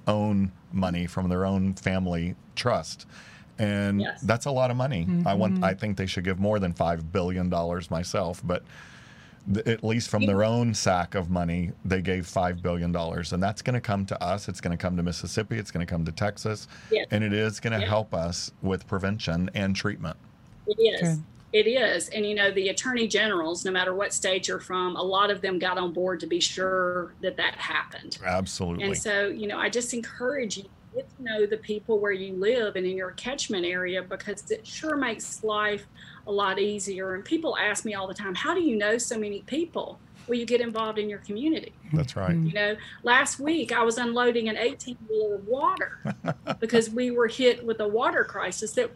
own 0.06 0.52
money 0.72 1.06
from 1.06 1.28
their 1.28 1.46
own 1.46 1.74
family 1.74 2.34
trust. 2.56 3.06
And 3.60 4.00
Yes. 4.00 4.22
that's 4.22 4.46
a 4.46 4.50
lot 4.50 4.70
of 4.70 4.76
money. 4.78 5.06
I 5.26 5.34
want. 5.34 5.54
Mm-hmm. 5.56 5.64
I 5.64 5.74
think 5.74 5.98
they 5.98 6.06
should 6.06 6.24
give 6.24 6.40
more 6.40 6.58
than 6.58 6.72
five 6.72 7.12
billion 7.12 7.50
dollars 7.50 7.90
myself, 7.90 8.40
but 8.42 8.64
th- 9.52 9.66
at 9.66 9.84
least 9.84 10.08
from 10.08 10.24
their 10.24 10.42
own 10.42 10.72
sack 10.72 11.14
of 11.14 11.28
money, 11.28 11.72
they 11.84 12.00
gave 12.00 12.26
five 12.26 12.62
billion 12.62 12.90
dollars, 12.90 13.34
and 13.34 13.42
that's 13.42 13.60
going 13.60 13.74
to 13.74 13.80
come 13.80 14.06
to 14.06 14.22
us. 14.24 14.48
It's 14.48 14.62
going 14.62 14.76
to 14.76 14.80
come 14.80 14.96
to 14.96 15.02
Mississippi. 15.02 15.58
It's 15.58 15.70
going 15.70 15.86
to 15.86 15.90
come 15.90 16.06
to 16.06 16.12
Texas, 16.12 16.68
Yes. 16.90 17.06
and 17.10 17.22
it 17.22 17.34
is 17.34 17.60
going 17.60 17.74
to 17.74 17.80
Yeah. 17.80 17.86
help 17.86 18.14
us 18.14 18.50
with 18.62 18.86
prevention 18.86 19.50
and 19.52 19.76
treatment. 19.76 20.16
It 20.66 20.80
is. 20.80 21.00
Good. 21.18 21.22
It 21.52 21.66
is. 21.66 22.08
And 22.10 22.24
you 22.24 22.34
know, 22.34 22.50
the 22.50 22.68
attorney 22.70 23.08
generals, 23.08 23.62
no 23.64 23.72
matter 23.72 23.92
what 23.92 24.14
state 24.14 24.48
you're 24.48 24.60
from, 24.60 24.96
a 24.96 25.02
lot 25.02 25.30
of 25.30 25.42
them 25.42 25.58
got 25.58 25.76
on 25.76 25.92
board 25.92 26.20
to 26.20 26.26
be 26.26 26.40
sure 26.40 27.12
that 27.20 27.36
that 27.36 27.56
happened. 27.56 28.16
Absolutely. 28.24 28.84
And 28.84 28.96
so, 28.96 29.26
you 29.26 29.48
know, 29.48 29.58
I 29.58 29.68
just 29.68 29.92
encourage 29.92 30.56
you 30.56 30.62
to 30.62 30.68
get 30.94 31.08
to 31.16 31.22
know 31.22 31.46
the 31.46 31.56
people 31.56 31.98
where 31.98 32.12
you 32.12 32.34
live 32.34 32.76
and 32.76 32.86
in 32.86 32.96
your 32.96 33.12
catchment 33.12 33.64
area 33.64 34.02
because 34.02 34.50
it 34.50 34.66
sure 34.66 34.96
makes 34.96 35.42
life 35.44 35.86
a 36.26 36.32
lot 36.32 36.58
easier. 36.58 37.14
And 37.14 37.24
people 37.24 37.56
ask 37.56 37.84
me 37.84 37.94
all 37.94 38.06
the 38.06 38.14
time, 38.14 38.34
how 38.34 38.54
do 38.54 38.60
you 38.60 38.76
know 38.76 38.98
so 38.98 39.18
many 39.18 39.42
people? 39.42 39.98
Well, 40.26 40.38
you 40.38 40.46
get 40.46 40.60
involved 40.60 40.98
in 40.98 41.08
your 41.08 41.20
community. 41.20 41.72
that's 41.92 42.14
right. 42.16 42.36
You 42.36 42.52
know, 42.52 42.76
last 43.02 43.40
week 43.40 43.72
I 43.72 43.82
was 43.82 43.98
unloading 43.98 44.48
an 44.48 44.56
18 44.56 44.96
wheeler 45.08 45.36
of 45.36 45.46
water 45.46 45.98
because 46.60 46.90
we 46.90 47.10
were 47.10 47.26
hit 47.28 47.64
with 47.64 47.80
a 47.80 47.88
water 47.88 48.24
crisis 48.24 48.72
that 48.72 48.90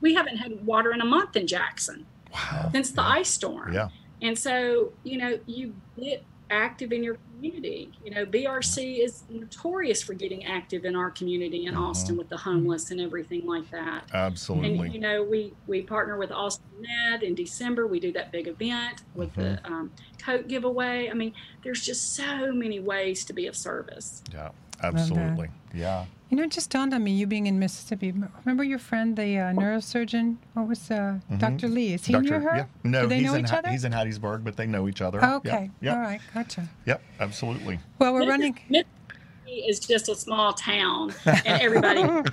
we 0.00 0.14
haven't 0.14 0.36
had 0.36 0.64
water 0.64 0.92
in 0.92 1.00
a 1.00 1.04
month 1.04 1.36
in 1.36 1.46
Jackson 1.46 2.06
Wow. 2.32 2.68
since 2.72 2.90
the 2.90 3.02
ice 3.02 3.28
storm. 3.30 3.72
Yeah. 3.72 3.88
And 4.22 4.38
so, 4.38 4.92
you 5.04 5.18
know, 5.18 5.38
you 5.46 5.74
get 5.98 6.24
active 6.50 6.92
in 6.92 7.02
your 7.02 7.16
community. 7.34 7.90
You 8.04 8.10
know, 8.12 8.24
BRC 8.26 8.98
is 9.04 9.24
notorious 9.28 10.02
for 10.02 10.14
getting 10.14 10.44
active 10.44 10.84
in 10.84 10.94
our 10.96 11.10
community 11.10 11.66
in 11.66 11.74
Mhm. 11.74 11.80
Austin 11.88 12.16
with 12.16 12.28
the 12.28 12.36
homeless 12.36 12.90
and 12.90 13.00
everything 13.00 13.46
like 13.46 13.70
that. 13.70 14.04
Absolutely. 14.12 14.86
And 14.86 14.94
you 14.94 15.00
know, 15.00 15.22
we 15.22 15.52
we 15.66 15.82
partner 15.82 16.16
with 16.18 16.30
Austin 16.30 16.64
Med 16.80 17.22
in 17.22 17.34
December. 17.34 17.86
We 17.86 18.00
do 18.00 18.12
that 18.12 18.30
big 18.32 18.46
event 18.48 19.02
with 19.14 19.34
the 19.34 19.58
um, 19.66 19.90
coat 20.22 20.48
giveaway. 20.48 21.08
I 21.10 21.14
mean, 21.14 21.32
there's 21.62 21.84
just 21.84 22.14
so 22.14 22.52
many 22.52 22.80
ways 22.80 23.24
to 23.26 23.32
be 23.32 23.46
of 23.46 23.56
service. 23.56 24.22
yeah. 24.32 24.50
Absolutely. 24.82 25.48
Yeah. 25.72 26.04
You 26.30 26.38
know, 26.38 26.44
it 26.44 26.50
just 26.50 26.70
dawned 26.70 26.92
on 26.94 27.04
me, 27.04 27.12
you 27.12 27.26
being 27.26 27.46
in 27.46 27.58
Mississippi. 27.58 28.12
Remember 28.44 28.64
your 28.64 28.78
friend, 28.78 29.16
the 29.16 29.38
uh, 29.38 29.52
neurosurgeon? 29.52 30.36
What 30.54 30.66
was 30.66 30.90
uh, 30.90 31.18
Dr. 31.38 31.68
Lee? 31.68 31.94
Is 31.94 32.06
he 32.06 32.18
near 32.18 32.40
her? 32.40 32.56
Yeah. 32.56 32.66
No, 32.82 33.02
Do 33.02 33.08
they 33.08 33.18
he's 33.18 33.26
know 33.26 33.34
in 33.34 33.44
each 33.44 33.50
Ha- 33.50 33.56
other? 33.58 33.68
he's 33.70 33.84
in 33.84 33.92
Hattiesburg, 33.92 34.42
but 34.42 34.56
they 34.56 34.66
know 34.66 34.88
each 34.88 35.00
other. 35.02 35.20
Oh, 35.22 35.36
okay. 35.36 35.50
Yep. 35.64 35.70
Yep. 35.82 35.94
All 35.94 36.00
right. 36.02 36.20
Gotcha. 36.32 36.68
Yep. 36.86 37.02
Absolutely. 37.20 37.78
Well, 37.98 38.14
we're 38.14 38.20
Missis- 38.20 38.30
running. 38.30 38.58
Mississippi 38.68 39.68
is 39.68 39.78
just 39.80 40.08
a 40.08 40.14
small 40.16 40.54
town, 40.54 41.12
and 41.26 41.46
everybody. 41.46 42.02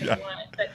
Yeah. 0.00 0.16
But 0.56 0.70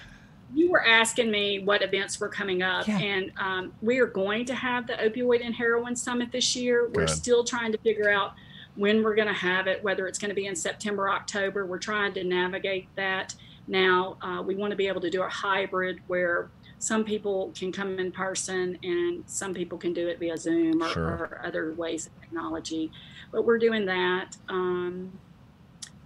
you 0.54 0.70
were 0.70 0.86
asking 0.86 1.32
me 1.32 1.60
what 1.64 1.82
events 1.82 2.20
were 2.20 2.28
coming 2.30 2.62
up, 2.62 2.88
Yeah. 2.88 3.00
and 3.00 3.32
um, 3.38 3.74
we 3.82 4.00
are 4.00 4.06
going 4.06 4.46
to 4.46 4.54
have 4.54 4.86
the 4.86 4.94
opioid 4.94 5.44
and 5.44 5.56
heroin 5.56 5.96
summit 5.96 6.32
this 6.32 6.56
year. 6.58 6.88
We're 6.94 7.06
Good. 7.06 7.10
still 7.10 7.44
trying 7.46 7.72
to 7.72 7.78
figure 7.80 8.12
out 8.12 8.34
when 8.76 9.04
we're 9.04 9.16
going 9.16 9.28
to 9.28 9.34
have 9.34 9.68
it, 9.68 9.84
whether 9.84 10.08
it's 10.08 10.18
going 10.20 10.30
to 10.30 10.36
be 10.36 10.46
in 10.48 10.56
September, 10.56 11.10
October. 11.10 11.66
We're 11.66 11.78
trying 11.78 12.14
to 12.14 12.24
navigate 12.24 12.88
that 12.96 13.36
now. 13.68 14.18
Uh, 14.22 14.42
we 14.42 14.56
want 14.56 14.72
to 14.72 14.78
be 14.78 14.88
able 14.88 15.02
to 15.02 15.10
do 15.10 15.24
a 15.24 15.30
hybrid 15.30 16.00
where 16.08 16.50
some 16.80 17.04
people 17.04 17.52
can 17.56 17.72
come 17.72 18.00
in 18.00 18.12
person 18.12 18.78
and 18.84 19.24
some 19.28 19.54
people 19.54 19.78
can 19.78 19.94
do 19.94 20.08
it 20.08 20.20
via 20.20 20.38
Zoom 20.38 20.82
or, 20.82 20.90
Sure. 20.90 21.06
or 21.06 21.42
other 21.46 21.74
ways 21.74 22.08
of 22.08 22.20
technology. 22.22 22.92
But 23.32 23.46
we're 23.46 23.60
doing 23.60 23.86
that. 23.86 24.38
Um, 24.50 25.12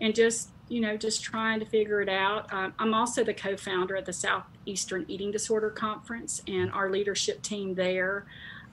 and 0.02 0.14
just 0.14 0.50
you 0.68 0.82
know 0.82 0.98
just 0.98 1.24
trying 1.24 1.60
to 1.60 1.66
figure 1.66 2.02
it 2.02 2.10
out 2.10 2.52
um, 2.52 2.74
i'm 2.80 2.94
also 2.94 3.24
the 3.24 3.34
co-founder 3.34 3.96
of 3.96 4.06
the 4.06 4.14
southeastern 4.14 5.06
eating 5.08 5.32
disorder 5.32 5.70
conference 5.70 6.42
and 6.48 6.72
our 6.72 6.90
leadership 6.90 7.42
team 7.42 7.76
there 7.76 8.26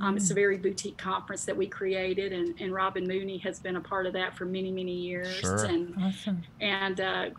um, 0.03 0.17
it's 0.17 0.31
a 0.31 0.35
very 0.35 0.57
boutique 0.59 0.99
conference 0.99 1.45
that 1.45 1.57
we 1.57 1.67
created 1.67 2.33
and, 2.33 2.55
and 2.61 2.73
robin 2.75 3.07
mooney 3.07 3.38
has 3.38 3.59
been 3.61 3.77
a 3.77 3.81
part 3.81 4.05
of 4.07 4.12
that 4.12 4.35
for 4.37 4.45
many 4.45 4.71
many 4.71 4.93
years 4.95 5.29
Sure. 5.37 5.65
and 5.65 5.95
Awesome. 6.03 6.43
and 6.61 7.01
uh, 7.01 7.31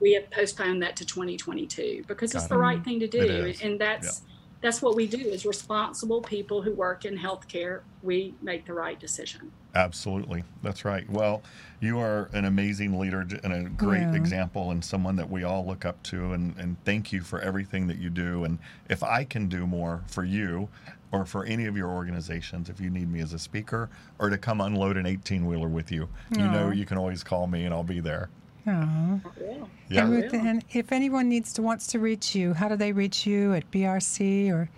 we 0.00 0.12
have 0.14 0.30
postponed 0.30 0.82
that 0.82 0.96
to 0.96 1.04
2022 1.06 2.04
because 2.08 2.34
it's 2.34 2.44
Got 2.44 2.48
the 2.50 2.54
it. 2.56 2.58
right 2.58 2.84
thing 2.84 3.00
to 3.00 3.06
do 3.08 3.52
and 3.62 3.78
that's 3.80 4.22
that's 4.60 4.82
what 4.82 4.94
we 4.94 5.06
do 5.06 5.30
as 5.30 5.46
responsible 5.46 6.20
people 6.20 6.60
who 6.62 6.72
work 6.74 7.04
in 7.04 7.16
healthcare 7.16 7.80
we 8.02 8.34
make 8.42 8.66
the 8.66 8.72
right 8.72 8.98
decision 9.00 9.50
Absolutely. 9.74 10.42
That's 10.64 10.84
right. 10.84 11.08
Well, 11.08 11.42
you 11.80 12.00
are 12.00 12.28
an 12.32 12.44
amazing 12.44 12.98
leader 12.98 13.24
and 13.44 13.52
a 13.52 13.68
great 13.70 14.02
Yeah. 14.02 14.14
example 14.14 14.72
and 14.72 14.84
someone 14.84 15.14
that 15.14 15.30
we 15.30 15.44
all 15.44 15.64
look 15.64 15.84
up 15.84 16.02
to. 16.04 16.32
And, 16.32 16.56
and 16.58 16.76
thank 16.84 17.12
you 17.12 17.20
for 17.20 17.40
everything 17.40 17.86
that 17.86 17.98
you 17.98 18.10
do. 18.10 18.42
And 18.42 18.58
if 18.88 19.04
I 19.04 19.22
can 19.22 19.46
do 19.48 19.68
more 19.68 20.02
for 20.08 20.24
you 20.24 20.68
or 21.12 21.24
for 21.24 21.44
any 21.44 21.66
of 21.66 21.76
your 21.76 21.88
organizations, 21.88 22.68
if 22.68 22.80
you 22.80 22.90
need 22.90 23.10
me 23.12 23.20
as 23.20 23.32
a 23.32 23.38
speaker 23.38 23.88
or 24.18 24.28
to 24.28 24.38
come 24.38 24.60
unload 24.60 24.96
an 24.96 25.06
18 25.06 25.46
wheeler 25.46 25.68
with 25.68 25.92
you, 25.92 26.08
you 26.36 26.48
know 26.48 26.70
you 26.70 26.84
can 26.84 26.98
always 26.98 27.22
call 27.22 27.46
me 27.46 27.64
and 27.64 27.72
I'll 27.72 27.84
be 27.84 28.00
there. 28.00 28.28
Oh. 28.66 29.20
yeah. 29.40 29.64
Yeah. 29.88 30.02
And, 30.02 30.10
will. 30.10 30.22
Ruth, 30.22 30.34
and 30.34 30.64
if 30.70 30.92
anyone 30.92 31.28
needs 31.28 31.52
to 31.54 31.62
wants 31.62 31.86
to 31.88 31.98
reach 31.98 32.34
you, 32.34 32.52
how 32.54 32.68
do 32.68 32.76
they 32.76 32.92
reach 32.92 33.26
you 33.26 33.54
at 33.54 33.70
BRC 33.70 34.50
or 34.52 34.68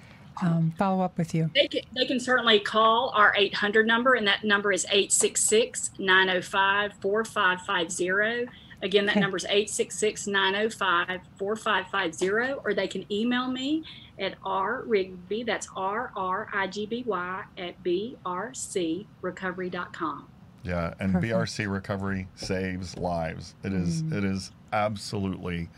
um, 0.40 0.73
follow 0.79 1.03
up 1.05 1.18
with 1.18 1.35
you? 1.35 1.51
They 1.55 1.68
can, 1.68 1.83
they 1.95 2.07
can 2.07 2.18
certainly 2.18 2.59
call 2.61 3.12
our 3.14 3.35
800 3.37 3.87
number, 3.87 4.14
and 4.14 4.27
that 4.27 4.45
number 4.45 4.73
is 4.73 4.85
866 4.87 5.90
905 5.99 6.92
4550. 7.01 8.49
Again, 8.83 9.05
that 9.07 9.12
Okay. 9.12 9.21
number 9.21 9.37
is 9.37 9.45
866 9.45 10.27
905 10.27 11.21
4550, 11.38 12.55
or 12.64 12.75
they 12.75 12.88
can 12.88 13.05
email 13.12 13.47
me 13.49 13.85
at 14.18 14.40
rrigby, 14.40 15.45
that's 15.47 15.68
R 15.77 16.11
R 16.16 16.49
I 16.53 16.66
G 16.66 16.87
B 16.87 17.05
Y, 17.07 17.45
at 17.59 17.81
brcrecovery.com. 17.83 20.29
Yeah, 20.64 20.94
and 21.01 21.12
Perfect. 21.14 21.33
BRC 21.33 21.66
recovery 21.72 22.29
saves 22.37 22.96
lives. 22.96 23.55
It 23.64 23.72
is 23.72 24.03
Mm. 24.03 24.12
it 24.12 24.25
is 24.25 24.53
absolutely 24.72 25.68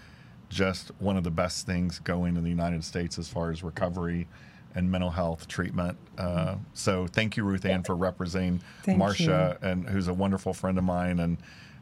just 0.50 0.90
one 0.98 1.16
of 1.16 1.24
the 1.24 1.30
best 1.30 1.66
things 1.66 1.98
going 2.00 2.36
in 2.36 2.44
the 2.44 2.50
United 2.50 2.84
States 2.84 3.18
as 3.18 3.28
far 3.28 3.50
as 3.50 3.62
recovery 3.64 4.26
and 4.74 4.90
mental 4.90 5.10
health 5.10 5.48
treatment. 5.48 5.96
Uh, 6.18 6.56
so 6.74 7.06
thank 7.06 7.36
you, 7.36 7.44
Ruth 7.44 7.64
Ann, 7.64 7.82
for 7.82 7.94
representing 7.96 8.60
Thank 8.82 8.98
Marcia, 8.98 9.56
and 9.62 9.88
who's 9.88 10.08
a 10.08 10.14
wonderful 10.14 10.52
friend 10.52 10.76
of 10.78 10.84
mine, 10.84 11.20
and 11.20 11.38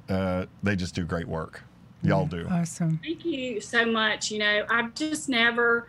uh, 0.09 0.47
they 0.63 0.77
just 0.77 0.95
do 0.95 1.05
great 1.05 1.27
work. 1.27 1.63
Y'all 2.03 2.27
do. 2.27 2.47
Awesome. 2.51 2.99
Thank 3.03 3.25
you 3.25 3.61
so 3.61 3.85
much. 3.87 4.31
You 4.31 4.39
know, 4.41 4.67
I've 4.69 4.95
just 4.95 5.29
never, 5.29 5.87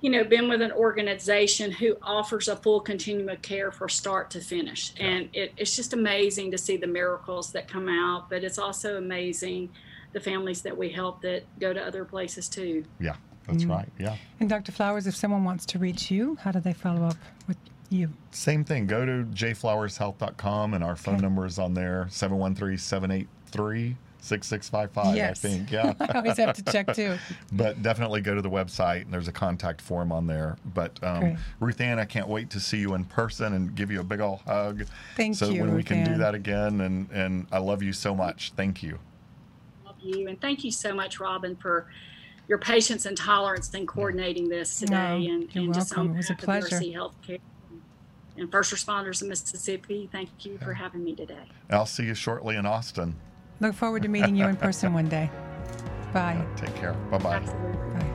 you 0.00 0.10
know, 0.10 0.22
been 0.24 0.48
with 0.48 0.60
an 0.60 0.72
organization 0.72 1.70
who 1.72 1.96
offers 2.02 2.48
a 2.48 2.56
full 2.56 2.80
continuum 2.80 3.28
of 3.30 3.40
care 3.42 3.70
from 3.72 3.88
start 3.88 4.30
to 4.30 4.40
finish. 4.40 4.92
And 5.00 5.28
it, 5.32 5.52
it's 5.56 5.74
just 5.74 5.92
amazing 5.94 6.50
to 6.50 6.58
see 6.58 6.76
the 6.76 6.86
miracles 6.86 7.50
that 7.52 7.66
come 7.66 7.88
out, 7.88 8.28
but 8.28 8.44
it's 8.44 8.58
also 8.58 8.98
amazing 8.98 9.70
the 10.12 10.20
families 10.20 10.62
that 10.62 10.76
we 10.76 10.90
help 10.90 11.22
that 11.22 11.44
go 11.58 11.72
to 11.72 11.80
other 11.84 12.04
places 12.04 12.48
too. 12.48 12.84
Yeah, 13.00 13.16
that's 13.46 13.64
Mm. 13.64 13.70
right. 13.70 13.88
Yeah. 13.98 14.16
And 14.40 14.48
Dr. 14.48 14.70
Flowers, 14.72 15.06
if 15.06 15.16
someone 15.16 15.44
wants 15.44 15.64
to 15.66 15.78
reach 15.78 16.10
you, 16.10 16.36
how 16.42 16.52
do 16.52 16.60
they 16.60 16.72
follow 16.74 17.06
up 17.06 17.16
with 17.48 17.56
you? 17.90 18.10
Same 18.32 18.64
thing. 18.64 18.86
Go 18.86 19.04
to 19.06 19.24
jflowershealth.com 19.32 20.74
and 20.74 20.84
our 20.84 20.96
phone 20.96 21.14
Okay. 21.16 21.22
number 21.22 21.46
is 21.46 21.58
on 21.58 21.74
there 21.74 22.06
713 22.10 22.76
783 22.78 23.96
6655, 24.26 25.16
I 25.16 25.34
think. 25.34 25.70
Yeah. 25.70 25.94
I 26.00 26.18
always 26.18 26.36
have 26.36 26.56
to 26.56 26.72
check 26.72 26.92
too. 26.94 27.16
but 27.52 27.82
definitely 27.82 28.20
go 28.20 28.34
to 28.34 28.42
the 28.42 28.50
website 28.50 29.02
and 29.02 29.12
there's 29.12 29.28
a 29.28 29.32
contact 29.32 29.80
form 29.80 30.12
on 30.12 30.26
there. 30.26 30.56
But 30.74 31.02
um, 31.02 31.36
Ruth 31.60 31.80
Ann, 31.80 31.98
I 31.98 32.04
can't 32.04 32.28
wait 32.28 32.50
to 32.50 32.60
see 32.60 32.78
you 32.78 32.94
in 32.94 33.04
person 33.04 33.54
and 33.54 33.74
give 33.74 33.90
you 33.90 34.00
a 34.00 34.04
big 34.04 34.20
old 34.20 34.40
hug. 34.40 34.84
Thank 35.16 35.36
so 35.36 35.46
you, 35.48 35.56
So 35.56 35.60
when 35.60 35.70
we 35.70 35.76
Ruth 35.76 35.86
can 35.86 36.04
do 36.04 36.18
that 36.18 36.34
again, 36.34 36.80
and 36.80 37.10
and 37.10 37.46
I 37.52 37.58
love 37.58 37.82
you 37.82 37.92
so 37.92 38.14
much. 38.14 38.52
Thank 38.56 38.82
you. 38.82 38.98
Love 39.84 39.96
you. 40.00 40.28
And 40.28 40.40
thank 40.40 40.64
you 40.64 40.70
so 40.70 40.92
much, 40.92 41.20
Robin, 41.20 41.56
for 41.56 41.86
your 42.48 42.58
patience 42.58 43.06
and 43.06 43.16
tolerance 43.16 43.72
in 43.74 43.86
coordinating 43.86 44.48
this 44.48 44.78
today. 44.78 44.94
No, 44.94 45.34
and, 45.34 45.54
you're 45.54 45.64
and 45.64 45.74
just 45.74 45.96
on 45.96 46.10
It 46.10 46.16
was 46.16 46.30
a 46.30 46.34
behalf 46.34 46.62
of 46.62 46.68
pleasure. 46.68 46.84
BRC 46.84 46.94
Healthcare 46.94 47.40
and 48.38 48.50
first 48.50 48.72
responders 48.72 49.22
in 49.22 49.28
Mississippi, 49.28 50.08
thank 50.12 50.28
you 50.44 50.58
for 50.58 50.74
having 50.74 51.04
me 51.04 51.14
today. 51.14 51.48
I'll 51.70 51.86
see 51.86 52.04
you 52.04 52.14
shortly 52.14 52.56
in 52.56 52.66
Austin. 52.66 53.16
Look 53.60 53.74
forward 53.74 54.02
to 54.02 54.08
meeting 54.08 54.36
you 54.36 54.46
in 54.46 54.56
person 54.56 54.92
one 54.92 55.08
day. 55.08 55.30
Bye. 56.12 56.44
Take 56.56 56.74
care. 56.76 56.92
Bye 57.10 57.18
bye. 57.18 57.36
Absolutely. 57.36 58.00
Bye. 58.00 58.12